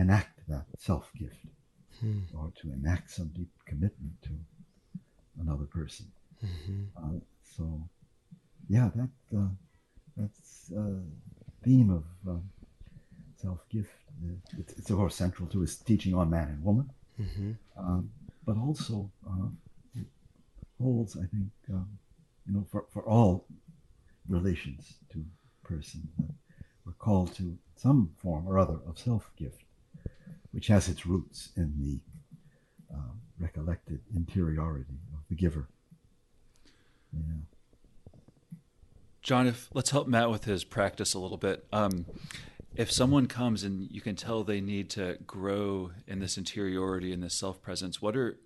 enact 0.00 0.40
that 0.48 0.66
self 0.78 1.10
gift 1.18 1.46
hmm. 2.00 2.20
or 2.36 2.52
to 2.60 2.72
enact 2.72 3.10
some 3.10 3.28
deep 3.28 3.50
commitment 3.66 4.12
to 4.22 4.30
another 5.40 5.64
person. 5.64 6.06
Mm-hmm. 6.44 6.82
Uh, 6.96 7.20
so, 7.56 7.88
yeah, 8.68 8.90
that 8.94 9.36
uh, 9.36 9.48
that's 10.16 10.70
a 10.76 11.00
theme 11.64 11.90
of 11.90 12.04
uh, 12.28 12.38
self 13.36 13.68
gift. 13.68 13.90
It's, 14.58 14.72
it's, 14.74 14.90
of 14.90 14.96
course 14.96 15.14
central 15.14 15.48
to 15.48 15.60
his 15.60 15.76
teaching 15.76 16.14
on 16.14 16.30
man 16.30 16.48
and 16.48 16.64
woman, 16.64 16.90
mm-hmm. 17.20 17.52
um, 17.78 18.10
but 18.44 18.56
also 18.56 19.10
uh, 19.26 19.48
it 19.94 20.06
holds, 20.80 21.16
I 21.16 21.26
think, 21.26 21.50
um, 21.70 21.98
you 22.46 22.54
know, 22.54 22.66
for, 22.70 22.86
for 22.92 23.02
all 23.04 23.46
relations 24.28 24.94
to 25.12 25.24
person 25.62 26.08
we're 26.84 26.92
called 26.94 27.34
to 27.36 27.56
some 27.76 28.10
form 28.18 28.48
or 28.48 28.58
other 28.58 28.78
of 28.86 28.98
self 28.98 29.30
gift, 29.36 29.62
which 30.50 30.66
has 30.66 30.88
its 30.88 31.06
roots 31.06 31.50
in 31.56 31.72
the 31.78 32.00
uh, 32.94 33.12
recollected 33.38 34.00
interiority 34.14 34.98
of 35.12 35.20
the 35.28 35.36
giver. 35.36 35.68
Yeah. 37.12 37.20
John, 39.22 39.46
if 39.46 39.68
let's 39.72 39.90
help 39.90 40.08
Matt 40.08 40.30
with 40.30 40.44
his 40.44 40.64
practice 40.64 41.14
a 41.14 41.18
little 41.18 41.36
bit. 41.36 41.64
Um, 41.72 42.06
if 42.80 42.90
someone 42.90 43.26
comes 43.26 43.62
and 43.64 43.88
you 43.90 44.00
can 44.00 44.16
tell 44.16 44.42
they 44.42 44.60
need 44.60 44.88
to 44.90 45.18
grow 45.26 45.90
in 46.06 46.18
this 46.20 46.38
interiority 46.38 47.12
and 47.12 47.22
this 47.22 47.34
self 47.34 47.60
presence, 47.62 48.00
what 48.00 48.16
are 48.16 48.38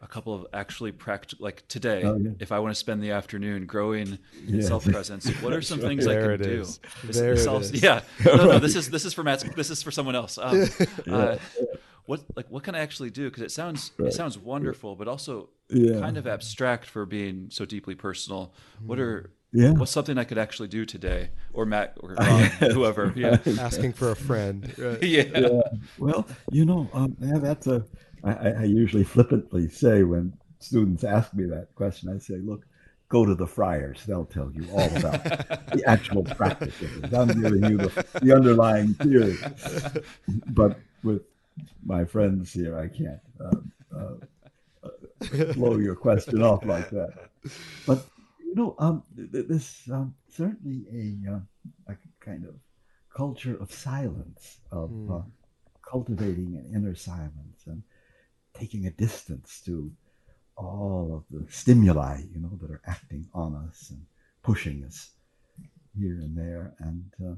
a 0.00 0.06
couple 0.06 0.32
of 0.34 0.46
actually 0.54 0.92
practical, 0.92 1.44
like 1.44 1.62
today, 1.68 2.02
Oh, 2.04 2.16
yeah. 2.16 2.30
if 2.38 2.50
I 2.50 2.58
want 2.58 2.72
to 2.74 2.78
spend 2.78 3.02
the 3.02 3.10
afternoon 3.10 3.66
growing 3.66 4.18
in 4.48 4.54
Yes. 4.56 4.68
self 4.68 4.84
presence, 4.86 5.28
what 5.42 5.52
are 5.52 5.60
some 5.60 5.80
things 5.88 6.06
There 6.06 6.30
I 6.30 6.34
it 6.34 6.40
can 6.40 6.48
do? 6.50 6.60
is. 6.62 6.80
There 7.04 7.34
this 7.34 7.44
it 7.44 7.48
all- 7.48 7.58
is. 7.58 7.82
Yeah, 7.82 8.00
no, 8.24 8.36
no, 8.52 8.58
this 8.58 8.74
is 8.76 8.88
this 8.90 9.04
is 9.04 9.12
for 9.12 9.22
Matt. 9.22 9.40
This 9.54 9.68
is 9.70 9.82
for 9.82 9.90
someone 9.90 10.16
else. 10.16 10.38
Um, 10.38 10.66
uh, 11.10 11.36
what 12.06 12.20
like 12.36 12.50
what 12.50 12.62
can 12.62 12.74
I 12.74 12.78
actually 12.80 13.10
do? 13.10 13.28
Because 13.28 13.42
it 13.42 13.50
sounds 13.50 13.92
Right. 13.98 14.08
it 14.08 14.14
sounds 14.14 14.38
wonderful, 14.38 14.96
but 14.96 15.06
also 15.08 15.50
Yeah. 15.68 16.00
kind 16.00 16.16
of 16.16 16.26
abstract 16.26 16.86
for 16.86 17.04
being 17.04 17.48
so 17.50 17.64
deeply 17.66 17.94
personal. 17.94 18.54
What 18.86 18.98
are 18.98 19.30
Yeah. 19.54 19.70
what's 19.70 19.92
something 19.92 20.18
I 20.18 20.24
could 20.24 20.36
actually 20.36 20.68
do 20.68 20.84
today, 20.84 21.30
or 21.52 21.64
Matt, 21.64 21.96
or 22.00 22.16
Ron, 22.18 22.40
whoever? 22.72 23.12
Yeah, 23.14 23.38
Asking 23.60 23.92
for 23.92 24.10
a 24.10 24.16
friend. 24.16 24.70
Right. 24.76 25.02
yeah. 25.02 25.22
yeah. 25.32 25.60
Well, 25.96 26.26
you 26.50 26.64
know, 26.64 26.90
um, 26.92 27.16
yeah, 27.20 27.38
that's 27.38 27.68
a. 27.68 27.86
I, 28.24 28.32
I 28.32 28.48
I 28.48 28.64
usually 28.64 29.04
flippantly 29.04 29.68
say 29.68 30.02
when 30.02 30.34
students 30.58 31.04
ask 31.04 31.32
me 31.34 31.44
that 31.46 31.68
question, 31.76 32.08
I 32.08 32.18
say, 32.18 32.34
"Look, 32.38 32.66
go 33.08 33.24
to 33.24 33.36
the 33.36 33.46
friars; 33.46 34.04
they'll 34.06 34.24
tell 34.24 34.50
you 34.52 34.66
all 34.72 34.96
about 34.96 35.22
the 35.22 35.84
actual 35.86 36.24
practice 36.24 36.80
of 36.82 37.04
it. 37.04 37.14
I'm 37.14 37.28
giving 37.40 37.70
you 37.70 37.76
the, 37.78 38.06
the 38.22 38.34
underlying 38.34 38.94
theory." 38.94 39.36
But 40.48 40.80
with 41.04 41.22
my 41.86 42.04
friends 42.04 42.52
here, 42.52 42.76
I 42.76 42.88
can't 42.88 43.20
uh, 43.40 43.96
uh, 43.96 44.14
uh, 44.82 45.52
blow 45.52 45.76
your 45.78 45.94
question 45.94 46.42
off 46.42 46.64
like 46.64 46.90
that. 46.90 47.30
But 47.86 48.04
you 48.13 48.13
know, 48.56 48.74
um, 48.78 49.02
th- 49.16 49.30
th- 49.32 49.46
this 49.48 49.88
um, 49.90 50.14
certainly 50.28 50.84
a, 50.92 51.32
uh, 51.34 51.40
a 51.88 51.96
kind 52.20 52.44
of 52.44 52.54
culture 53.14 53.56
of 53.56 53.72
silence, 53.72 54.58
of 54.70 54.90
Hmm. 54.90 55.12
uh, 55.12 55.22
cultivating 55.82 56.56
an 56.56 56.70
inner 56.74 56.94
silence 56.94 57.66
and 57.66 57.82
taking 58.54 58.86
a 58.86 58.90
distance 58.90 59.60
to 59.64 59.92
all 60.56 61.14
of 61.16 61.24
the 61.30 61.50
stimuli, 61.50 62.22
you 62.32 62.40
know, 62.40 62.56
that 62.60 62.70
are 62.70 62.82
acting 62.86 63.28
on 63.34 63.54
us 63.68 63.90
and 63.90 64.04
pushing 64.42 64.84
us 64.84 65.10
here 65.98 66.18
and 66.20 66.36
there, 66.36 66.74
and 66.80 67.12
uh, 67.24 67.34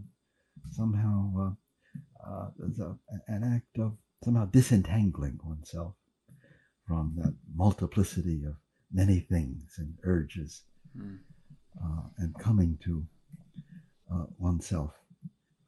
somehow 0.70 1.32
uh, 1.38 2.28
uh, 2.28 2.48
there's 2.58 2.78
a, 2.80 2.96
an 3.28 3.44
act 3.44 3.78
of 3.78 3.96
somehow 4.24 4.44
disentangling 4.46 5.38
oneself 5.44 5.94
from 6.86 7.12
that 7.16 7.34
multiplicity 7.54 8.44
of 8.44 8.56
many 8.92 9.20
things 9.20 9.74
and 9.78 9.98
urges, 10.04 10.62
Uh, 11.84 12.02
and 12.18 12.34
coming 12.38 12.78
to 12.82 13.06
uh, 14.12 14.24
oneself 14.38 14.92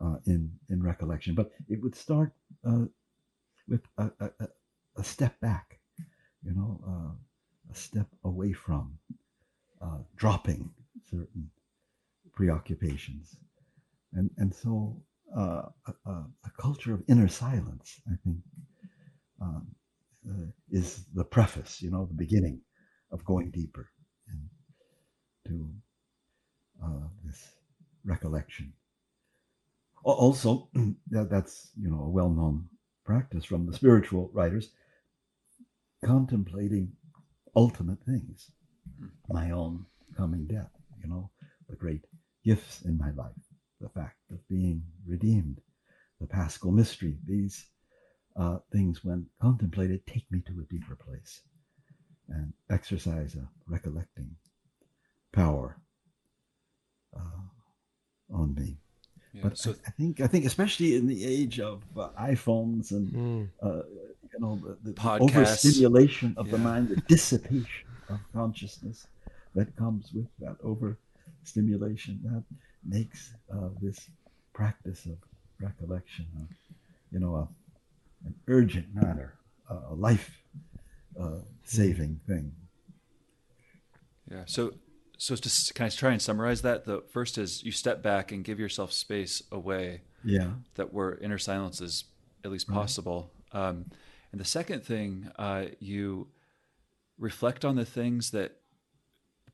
uh, 0.00 0.16
in 0.26 0.50
in 0.70 0.82
recollection. 0.82 1.34
But 1.34 1.52
it 1.68 1.82
would 1.82 1.94
start 1.94 2.32
uh, 2.66 2.86
with 3.68 3.82
a, 3.98 4.10
a, 4.20 4.30
a- 4.96 5.04
step 5.04 5.38
back, 5.40 5.78
you 6.42 6.54
know, 6.54 6.80
uh, 6.88 7.72
a 7.72 7.74
step 7.74 8.08
away 8.24 8.52
from, 8.52 8.98
dropping 10.16 10.70
certain 11.10 11.50
preoccupations, 12.34 13.36
and 14.14 14.30
and 14.38 14.54
so 14.54 14.96
uh, 15.36 15.62
a, 15.86 15.92
a 16.06 16.12
a 16.46 16.50
culture 16.60 16.94
of 16.94 17.02
inner 17.08 17.28
silence, 17.28 18.00
I 18.10 18.16
think, 18.24 18.38
um, 19.40 19.66
uh, 20.28 20.46
is 20.70 21.04
the 21.14 21.24
preface, 21.24 21.82
you 21.82 21.90
know, 21.90 22.06
the 22.06 22.14
beginning 22.14 22.60
of 23.12 23.24
going 23.24 23.50
deeper 23.50 23.88
into 25.48 25.70
uh, 26.82 27.08
this 27.24 27.52
recollection. 28.04 28.72
Also, 30.04 30.68
that's 31.10 31.70
you 31.80 31.90
know 31.90 32.04
a 32.04 32.08
well-known 32.08 32.68
practice 33.04 33.44
from 33.44 33.66
the 33.66 33.72
spiritual 33.72 34.30
writers, 34.32 34.70
contemplating 36.04 36.92
ultimate 37.56 37.98
things, 38.04 38.50
my 39.28 39.50
own 39.50 39.84
coming 40.16 40.46
death, 40.46 40.70
you 41.02 41.08
know, 41.08 41.30
the 41.68 41.76
great 41.76 42.04
gifts 42.44 42.82
in 42.82 42.96
my 42.96 43.10
life, 43.12 43.32
the 43.80 43.88
fact 43.88 44.16
of 44.30 44.48
being 44.48 44.82
redeemed, 45.06 45.60
the 46.20 46.26
paschal 46.26 46.70
mystery, 46.70 47.18
these 47.26 47.66
uh, 48.36 48.58
things, 48.72 49.04
when 49.04 49.26
contemplated, 49.42 50.06
take 50.06 50.30
me 50.30 50.40
to 50.46 50.60
a 50.60 50.72
deeper 50.72 50.94
place 50.94 51.40
and 52.28 52.52
exercise 52.70 53.34
a 53.34 53.48
recollecting 53.66 54.30
power 55.32 55.78
uh, 57.16 58.34
on 58.34 58.54
me. 58.54 58.78
Yeah, 59.32 59.42
but 59.44 59.58
so 59.58 59.70
I, 59.70 59.74
I, 59.88 59.90
think 59.90 60.20
I 60.20 60.26
think 60.26 60.44
especially 60.44 60.96
in 60.96 61.06
the 61.06 61.24
age 61.24 61.60
of 61.60 61.82
uh, 61.96 62.08
iPhones 62.20 62.92
and 62.92 63.12
mm. 63.12 63.48
uh, 63.62 63.82
you 64.32 64.40
know 64.40 64.60
the, 64.82 64.92
the 64.92 65.18
overstimulation 65.20 66.34
of 66.36 66.46
yeah. 66.46 66.52
the 66.52 66.58
mind, 66.58 66.88
the 66.88 66.96
dissipation 67.08 67.86
of 68.08 68.20
consciousness 68.32 69.06
that 69.54 69.74
comes 69.76 70.12
with 70.12 70.28
that 70.40 70.56
overstimulation, 70.62 72.20
that 72.24 72.44
makes 72.84 73.34
uh, 73.52 73.68
this 73.80 74.08
practice 74.52 75.06
of 75.06 75.18
recollection, 75.60 76.26
uh, 76.38 76.44
you 77.10 77.18
know, 77.18 77.34
a, 77.34 77.48
an 78.26 78.34
urgent 78.46 78.86
matter, 78.94 79.34
a 79.68 79.94
life 79.94 80.42
uh, 81.20 81.38
saving 81.64 82.20
thing. 82.26 82.52
Yeah. 84.30 84.42
So 84.46 84.74
so 85.18 85.34
to 85.34 85.74
can 85.74 85.86
I 85.86 85.88
try 85.90 86.12
and 86.12 86.22
summarize 86.22 86.62
that? 86.62 86.84
The 86.84 87.02
first 87.12 87.38
is 87.38 87.62
you 87.64 87.72
step 87.72 88.02
back 88.02 88.32
and 88.32 88.44
give 88.44 88.58
yourself 88.58 88.92
space 88.92 89.42
away. 89.50 90.02
Yeah. 90.24 90.50
That 90.76 90.92
where 90.94 91.16
inner 91.18 91.38
silence 91.38 91.80
is 91.80 92.04
at 92.44 92.50
least 92.50 92.68
possible. 92.68 93.32
Right. 93.52 93.68
Um, 93.68 93.86
and 94.30 94.40
the 94.40 94.44
second 94.44 94.84
thing, 94.84 95.30
uh, 95.38 95.66
you 95.80 96.28
reflect 97.18 97.64
on 97.64 97.74
the 97.74 97.84
things 97.84 98.30
that 98.30 98.56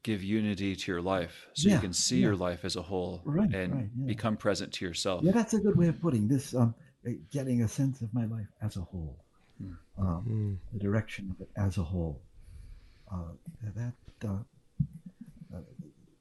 give 0.02 0.22
unity 0.22 0.76
to 0.76 0.92
your 0.92 1.00
life, 1.00 1.48
so 1.54 1.68
yeah, 1.68 1.76
you 1.76 1.80
can 1.80 1.92
see 1.94 2.16
yeah. 2.16 2.26
your 2.26 2.36
life 2.36 2.64
as 2.64 2.76
a 2.76 2.82
whole 2.82 3.22
right, 3.24 3.52
and 3.54 3.74
right, 3.74 3.88
yeah. 3.98 4.06
become 4.06 4.36
present 4.36 4.72
to 4.74 4.84
yourself. 4.84 5.22
Yeah, 5.22 5.32
that's 5.32 5.54
a 5.54 5.58
good 5.58 5.76
way 5.76 5.88
of 5.88 6.00
putting 6.00 6.28
this. 6.28 6.54
Um, 6.54 6.74
getting 7.30 7.62
a 7.62 7.68
sense 7.68 8.00
of 8.00 8.12
my 8.14 8.26
life 8.26 8.46
as 8.62 8.76
a 8.76 8.80
whole, 8.80 9.18
hmm. 9.58 9.72
um, 9.98 10.24
mm. 10.26 10.72
the 10.72 10.78
direction 10.78 11.30
of 11.30 11.40
it 11.40 11.50
as 11.56 11.78
a 11.78 11.82
whole. 11.82 12.20
Uh, 13.12 13.32
that 13.76 13.92
uh, 14.26 14.38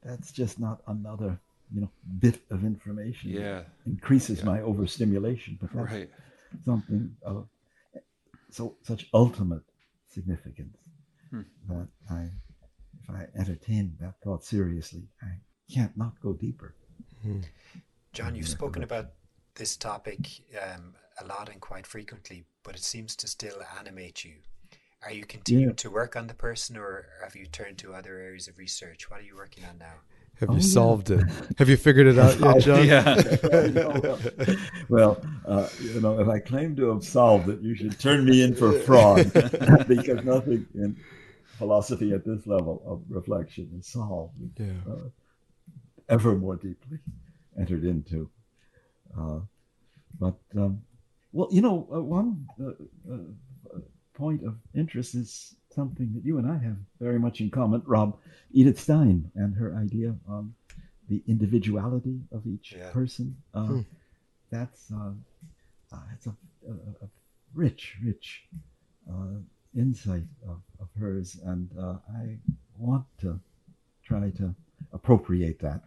that's 0.04 0.32
just 0.32 0.60
not 0.60 0.82
another 0.86 1.38
you 1.72 1.80
know 1.80 1.90
bit 2.18 2.40
of 2.50 2.64
information. 2.64 3.30
Yeah, 3.30 3.62
increases 3.86 4.38
yeah. 4.38 4.44
my 4.44 4.60
overstimulation, 4.60 5.58
but 5.60 5.72
that's 5.72 5.92
right. 5.92 6.10
something 6.64 7.16
of 7.22 7.48
so 8.50 8.76
such 8.82 9.08
ultimate 9.12 9.62
significance 10.08 10.76
hmm. 11.30 11.42
that 11.68 11.88
I, 12.10 12.28
if 13.02 13.10
I 13.10 13.26
entertain 13.36 13.96
that 14.00 14.14
thought 14.22 14.44
seriously, 14.44 15.02
I 15.22 15.32
can't 15.72 15.96
not 15.96 16.20
go 16.22 16.34
deeper. 16.34 16.74
Hmm. 17.22 17.40
John, 18.12 18.36
you've 18.36 18.48
spoken 18.48 18.84
about 18.84 19.06
this 19.56 19.76
topic 19.76 20.20
um, 20.62 20.94
a 21.20 21.26
lot 21.26 21.48
and 21.48 21.60
quite 21.60 21.86
frequently, 21.86 22.44
but 22.62 22.76
it 22.76 22.82
seems 22.84 23.16
to 23.16 23.26
still 23.26 23.60
animate 23.78 24.24
you. 24.24 24.34
Are 25.04 25.12
you 25.12 25.24
continuing 25.26 25.70
yeah. 25.70 25.76
to 25.76 25.90
work 25.90 26.16
on 26.16 26.28
the 26.28 26.34
person, 26.34 26.76
or 26.76 27.06
have 27.22 27.36
you 27.36 27.46
turned 27.46 27.78
to 27.78 27.92
other 27.92 28.18
areas 28.18 28.48
of 28.48 28.58
research? 28.58 29.10
What 29.10 29.20
are 29.20 29.24
you 29.24 29.36
working 29.36 29.64
on 29.64 29.78
now? 29.78 29.96
Have 30.40 30.50
oh, 30.50 30.54
you 30.54 30.62
solved 30.62 31.10
it? 31.10 31.24
Have 31.58 31.68
you 31.68 31.76
figured 31.76 32.08
it 32.08 32.18
out 32.18 32.40
yet, 32.40 32.58
John? 32.60 32.84
Yeah. 32.84 34.56
well, 34.88 35.24
uh, 35.46 35.68
you 35.80 36.00
know, 36.00 36.18
if 36.18 36.26
I 36.26 36.40
claim 36.40 36.74
to 36.74 36.88
have 36.88 37.04
solved 37.04 37.48
it, 37.48 37.60
you 37.60 37.76
should 37.76 38.00
turn 38.00 38.24
me 38.24 38.42
in 38.42 38.52
for 38.52 38.72
fraud 38.72 39.32
because 39.86 40.24
nothing 40.24 40.66
in 40.74 40.96
philosophy 41.56 42.12
at 42.12 42.24
this 42.24 42.48
level 42.48 42.82
of 42.84 43.02
reflection 43.08 43.70
is 43.78 43.86
solved. 43.86 44.34
Yeah. 44.58 44.72
Uh, 44.90 45.08
ever 46.08 46.34
more 46.34 46.56
deeply 46.56 46.98
entered 47.56 47.84
into. 47.84 48.28
Uh, 49.16 49.38
but 50.18 50.34
um, 50.56 50.82
well, 51.32 51.48
you 51.50 51.62
know, 51.62 51.88
uh, 51.92 52.00
one 52.00 52.46
uh, 52.60 52.70
uh, 53.12 53.18
point 54.14 54.44
of 54.44 54.56
interest 54.74 55.14
is 55.14 55.54
something 55.74 56.12
that 56.14 56.24
you 56.24 56.38
and 56.38 56.46
I 56.46 56.56
have 56.58 56.76
very 57.00 57.18
much 57.18 57.40
in 57.40 57.50
common, 57.50 57.82
Rob. 57.84 58.16
Edith 58.52 58.80
Stein 58.80 59.30
and 59.34 59.54
her 59.56 59.74
idea 59.76 60.14
of 60.28 60.48
the 61.08 61.22
individuality 61.26 62.20
of 62.32 62.46
each 62.46 62.74
yeah. 62.76 62.90
person. 62.90 63.36
Uh, 63.52 63.66
hmm. 63.66 63.80
That's 64.50 64.90
uh, 64.92 65.12
uh, 65.92 66.00
it's 66.14 66.26
a, 66.26 66.36
a, 66.68 66.72
a, 67.04 67.08
rich, 67.54 67.96
rich 68.04 68.44
uh, 69.10 69.38
insight 69.76 70.24
of, 70.48 70.60
of 70.80 70.88
hers, 70.98 71.38
and 71.44 71.68
uh, 71.78 71.96
I 72.16 72.38
want 72.78 73.04
to 73.20 73.40
try 74.04 74.30
to 74.30 74.54
appropriate 74.92 75.58
that 75.60 75.82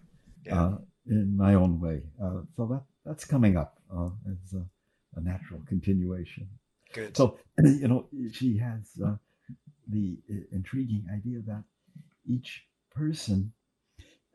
yeah. 0.45 0.61
Uh, 0.61 0.77
in 1.09 1.35
my 1.35 1.53
own 1.53 1.79
way. 1.79 2.01
so 2.55 2.65
that 2.65 2.83
that's 3.05 3.25
coming 3.25 3.57
up 3.57 3.79
as 4.29 4.53
a, 4.53 4.65
a 5.17 5.21
natural 5.21 5.61
continuation. 5.67 6.47
Good. 6.97 7.15
So, 7.15 7.37
you 7.63 7.87
know, 7.87 8.07
she 8.31 8.57
has 8.57 8.89
uh, 9.05 9.17
the 9.87 10.17
uh, 10.31 10.33
intriguing 10.51 11.05
idea 11.13 11.41
that 11.45 11.63
each 12.27 12.65
person 12.91 13.53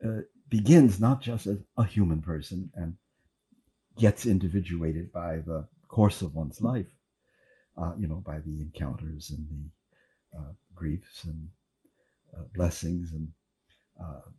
uh, 0.01 0.21
begins 0.47 0.97
not 0.97 1.21
just 1.21 1.45
as 1.45 1.57
a 1.77 1.83
human 1.83 2.21
person 2.21 2.71
and 2.75 2.95
gets 3.99 4.25
individuated 4.25 5.11
by 5.11 5.39
the 5.45 5.67
course 5.89 6.21
of 6.21 6.33
one's 6.35 6.61
life, 6.61 6.87
uh, 7.77 7.91
you 7.99 8.07
know, 8.07 8.23
by 8.25 8.39
the 8.39 8.61
encounters 8.61 9.31
and 9.31 9.45
the 9.49 10.39
uh, 10.39 10.53
griefs 10.73 11.25
and 11.25 11.49
uh, 12.33 12.43
blessings 12.55 13.11
and 13.11 13.27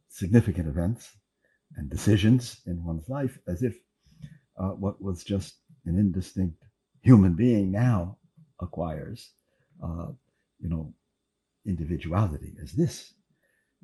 significant 0.08 0.66
events 0.68 1.10
and 1.76 1.90
decisions 1.90 2.62
in 2.66 2.82
one's 2.84 3.08
life, 3.10 3.38
as 3.48 3.62
if 3.62 3.76
what 4.56 5.02
was 5.02 5.24
just 5.24 5.56
an 5.84 5.98
indistinct 5.98 6.64
human 7.04 7.34
being 7.34 7.70
now 7.70 8.16
acquires, 8.60 9.30
uh, 9.82 10.08
you 10.58 10.68
know, 10.68 10.92
individuality 11.66 12.54
as 12.62 12.72
this 12.72 13.12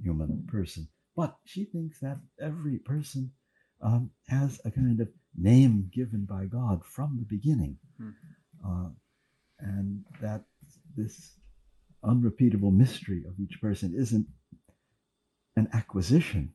human 0.03 0.47
person. 0.49 0.89
But 1.14 1.37
she 1.45 1.64
thinks 1.64 2.01
that 2.01 2.18
every 2.41 2.79
person 2.79 3.31
um, 3.83 4.11
has 4.29 4.61
a 4.64 4.71
kind 4.71 5.01
of 5.01 5.09
name 5.37 5.91
given 5.93 6.25
by 6.25 6.47
God 6.47 6.85
from 6.85 7.18
the 7.18 7.27
beginning, 7.37 7.77
hmm. 7.99 8.11
uh, 8.66 8.89
and 9.59 10.03
that 10.23 10.45
this 10.97 11.35
unrepeatable 12.03 12.71
mystery 12.71 13.25
of 13.29 13.39
each 13.39 13.61
person 13.61 13.95
isn't 13.95 14.27
an 15.57 15.68
acquisition 15.75 16.53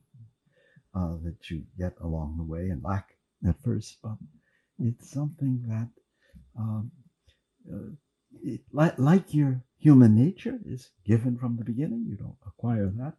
uh, 0.94 1.14
that 1.22 1.48
you 1.48 1.62
get 1.78 1.94
along 2.00 2.36
the 2.36 2.44
way 2.44 2.70
and 2.70 2.82
lack 2.82 3.10
at 3.46 3.54
first, 3.62 3.98
but 4.02 4.16
it's 4.80 5.10
something 5.10 5.62
that 5.68 5.88
um, 6.58 6.90
uh, 7.72 7.90
like, 8.72 8.98
like 8.98 9.34
your 9.34 9.62
human 9.78 10.14
nature 10.14 10.58
is 10.64 10.90
given 11.04 11.36
from 11.36 11.56
the 11.56 11.64
beginning, 11.64 12.06
you 12.08 12.16
don't 12.16 12.36
acquire 12.46 12.90
that 12.96 13.14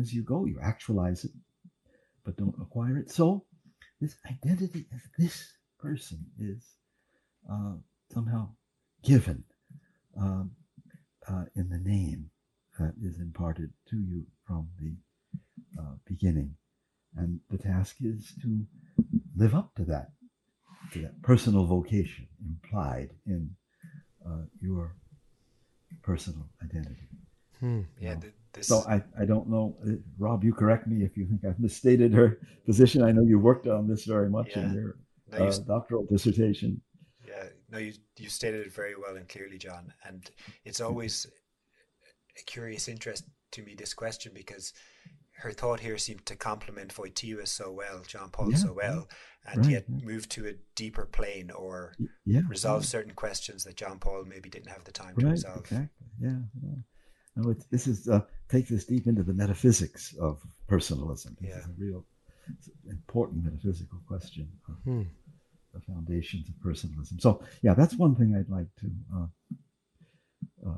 as 0.00 0.12
you 0.12 0.22
go. 0.22 0.44
You 0.44 0.58
actualize 0.62 1.24
it, 1.24 1.32
but 2.24 2.36
don't 2.36 2.54
acquire 2.60 2.98
it. 2.98 3.10
So, 3.10 3.44
this 4.00 4.16
identity 4.28 4.86
as 4.94 5.02
this 5.18 5.52
person 5.78 6.24
is 6.38 6.64
uh, 7.50 7.74
somehow 8.12 8.48
given 9.02 9.44
um, 10.18 10.50
uh, 11.28 11.44
in 11.54 11.68
the 11.68 11.78
name 11.78 12.30
that 12.78 12.94
is 13.02 13.18
imparted 13.18 13.70
to 13.90 13.96
you 13.96 14.24
from 14.46 14.68
the 14.80 14.94
uh, 15.80 15.94
beginning. 16.06 16.54
And 17.16 17.40
the 17.50 17.58
task 17.58 17.96
is 18.00 18.32
to 18.42 18.66
live 19.36 19.54
up 19.54 19.74
to 19.76 19.84
that 19.84 20.10
to 20.92 21.02
that 21.02 21.22
personal 21.22 21.64
vocation 21.66 22.26
implied 22.44 23.10
in 23.26 23.50
uh, 24.26 24.42
your 24.60 24.94
personal 26.02 26.46
identity. 26.62 27.08
Hmm. 27.60 27.80
Yeah. 28.00 28.16
This... 28.52 28.68
So 28.68 28.84
I, 28.88 29.02
I 29.20 29.24
don't 29.24 29.48
know, 29.48 29.76
uh, 29.86 29.92
Rob. 30.18 30.44
You 30.44 30.52
correct 30.52 30.86
me 30.86 31.04
if 31.04 31.16
you 31.16 31.26
think 31.26 31.44
I've 31.44 31.60
misstated 31.60 32.12
her 32.12 32.40
position. 32.66 33.02
I 33.02 33.12
know 33.12 33.22
you 33.22 33.38
worked 33.38 33.66
on 33.66 33.88
this 33.88 34.04
very 34.04 34.28
much 34.28 34.50
yeah. 34.50 34.62
in 34.62 34.74
your 34.74 34.96
no, 35.30 35.46
uh, 35.46 35.58
doctoral 35.66 36.06
dissertation. 36.10 36.80
Yeah, 37.26 37.44
no, 37.70 37.78
you 37.78 37.92
you 38.18 38.28
stated 38.28 38.66
it 38.66 38.72
very 38.72 38.94
well 38.96 39.16
and 39.16 39.28
clearly, 39.28 39.58
John. 39.58 39.92
And 40.04 40.28
it's 40.64 40.80
always 40.80 41.26
a 42.38 42.44
curious 42.44 42.88
interest 42.88 43.24
to 43.52 43.62
me 43.62 43.74
this 43.74 43.94
question 43.94 44.32
because 44.34 44.72
her 45.38 45.52
thought 45.52 45.80
here 45.80 45.98
seemed 45.98 46.24
to 46.26 46.36
complement 46.36 46.94
Wojtyła 46.94 47.46
so 47.46 47.72
well, 47.72 48.02
John 48.06 48.30
Paul 48.30 48.50
yeah, 48.50 48.56
so 48.56 48.72
well, 48.72 49.08
and 49.46 49.62
right, 49.62 49.72
yet 49.72 49.84
right. 49.88 50.04
move 50.04 50.28
to 50.30 50.46
a 50.46 50.52
deeper 50.74 51.06
plane 51.06 51.50
or 51.50 51.94
resolve 52.48 52.84
certain 52.84 53.14
questions 53.14 53.64
that 53.64 53.76
John 53.76 53.98
Paul 53.98 54.24
maybe 54.24 54.48
didn't 54.48 54.70
have 54.70 54.84
the 54.84 54.92
time 54.92 55.16
to 55.16 55.26
resolve. 55.26 55.60
Exactly. 55.60 56.06
Yeah. 56.20 56.38
No, 57.36 57.54
this 57.70 57.86
is 57.86 58.08
uh, 58.08 58.20
takes 58.48 58.70
us 58.70 58.84
deep 58.84 59.06
into 59.06 59.22
the 59.22 59.32
metaphysics 59.32 60.14
of 60.20 60.40
personalism. 60.68 61.36
This 61.40 61.50
Yeah. 61.50 61.58
is 61.60 61.66
a 61.66 61.72
real 61.78 62.06
important 62.90 63.44
metaphysical 63.44 64.00
question 64.06 64.48
of 64.68 64.76
Hmm. 64.84 65.02
the 65.72 65.80
foundations 65.80 66.48
of 66.48 66.60
personalism. 66.60 67.18
So, 67.18 67.42
yeah, 67.62 67.74
that's 67.74 67.96
one 67.96 68.14
thing 68.14 68.34
I'd 68.36 68.50
like 68.50 68.68
to 68.76 68.90
uh, 69.16 69.26
uh, 70.66 70.70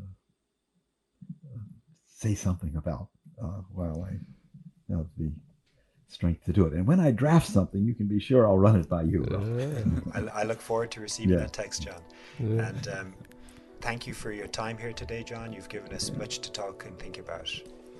uh, 0.00 0.02
uh, 1.54 1.58
say 2.06 2.34
something 2.34 2.74
about 2.76 3.10
uh, 3.42 3.60
while 3.72 4.06
I 4.08 4.92
have 4.94 5.06
the 5.18 5.30
strength 6.08 6.44
to 6.44 6.52
do 6.52 6.66
it. 6.66 6.72
And 6.74 6.86
when 6.86 7.00
I 7.00 7.10
draft 7.10 7.48
something, 7.48 7.84
you 7.84 7.94
can 7.94 8.06
be 8.06 8.20
sure 8.20 8.46
I'll 8.46 8.58
run 8.58 8.76
it 8.78 8.88
by 8.88 9.02
you. 9.02 9.24
Ralph. 9.30 10.02
I, 10.34 10.40
I 10.40 10.44
look 10.44 10.60
forward 10.60 10.90
to 10.92 11.00
receiving 11.00 11.32
Yeah. 11.34 11.40
that 11.40 11.52
text, 11.52 11.82
John. 11.82 12.00
Yeah. 12.38 12.68
And 12.68 12.88
um, 12.88 13.14
thank 13.80 14.06
you 14.06 14.14
for 14.14 14.30
your 14.32 14.46
time 14.46 14.78
here 14.78 14.92
today, 14.92 15.22
John. 15.24 15.52
You've 15.52 15.68
given 15.68 15.92
us 15.92 16.12
much 16.12 16.38
to 16.40 16.52
talk 16.52 16.84
and 16.84 16.96
think 16.98 17.18
about. 17.18 17.50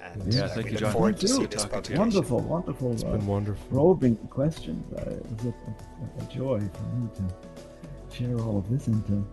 And 0.03 0.33
Yeah, 0.33 0.43
uh, 0.43 0.49
thank 0.49 0.57
we 0.57 0.65
you, 0.65 0.71
look 0.73 0.81
John. 0.81 0.93
forward 0.93 1.19
Thank 1.19 1.21
to 1.21 1.27
you. 1.29 1.35
see 1.41 1.47
this 1.47 1.63
Talking 1.65 1.83
to 1.83 1.93
you. 1.93 1.99
publication. 1.99 1.99
Wonderful, 1.99 2.41
wonderful. 2.41 2.93
It's 2.93 3.05
uh, 3.05 3.11
been 3.13 3.27
wonderful. 3.27 3.67
probing 3.71 4.17
question. 4.29 4.85
Uh, 4.97 5.01
it 5.11 5.27
was 5.33 5.47
a, 5.47 5.49
a, 5.49 6.25
a 6.25 6.33
joy 6.33 6.61
for 6.61 6.83
me 6.97 7.09
to 7.17 8.17
share 8.17 8.39
all 8.41 8.59
of 8.59 8.69
this 8.71 8.87
and 8.87 9.05
to 9.07 9.27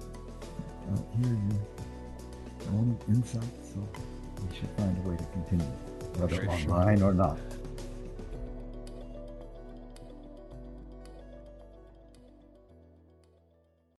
uh, 0.91 0.97
hear 1.22 1.34
your 1.34 2.72
own 2.74 2.97
insights. 3.10 3.74
So 3.76 3.88
we 4.49 4.56
should 4.56 4.70
find 4.78 4.97
a 5.06 5.10
way 5.10 5.18
to 5.18 5.26
continue, 5.26 5.66
whether 6.18 6.47
online 6.47 7.01
or 7.01 7.14
not. 7.14 7.38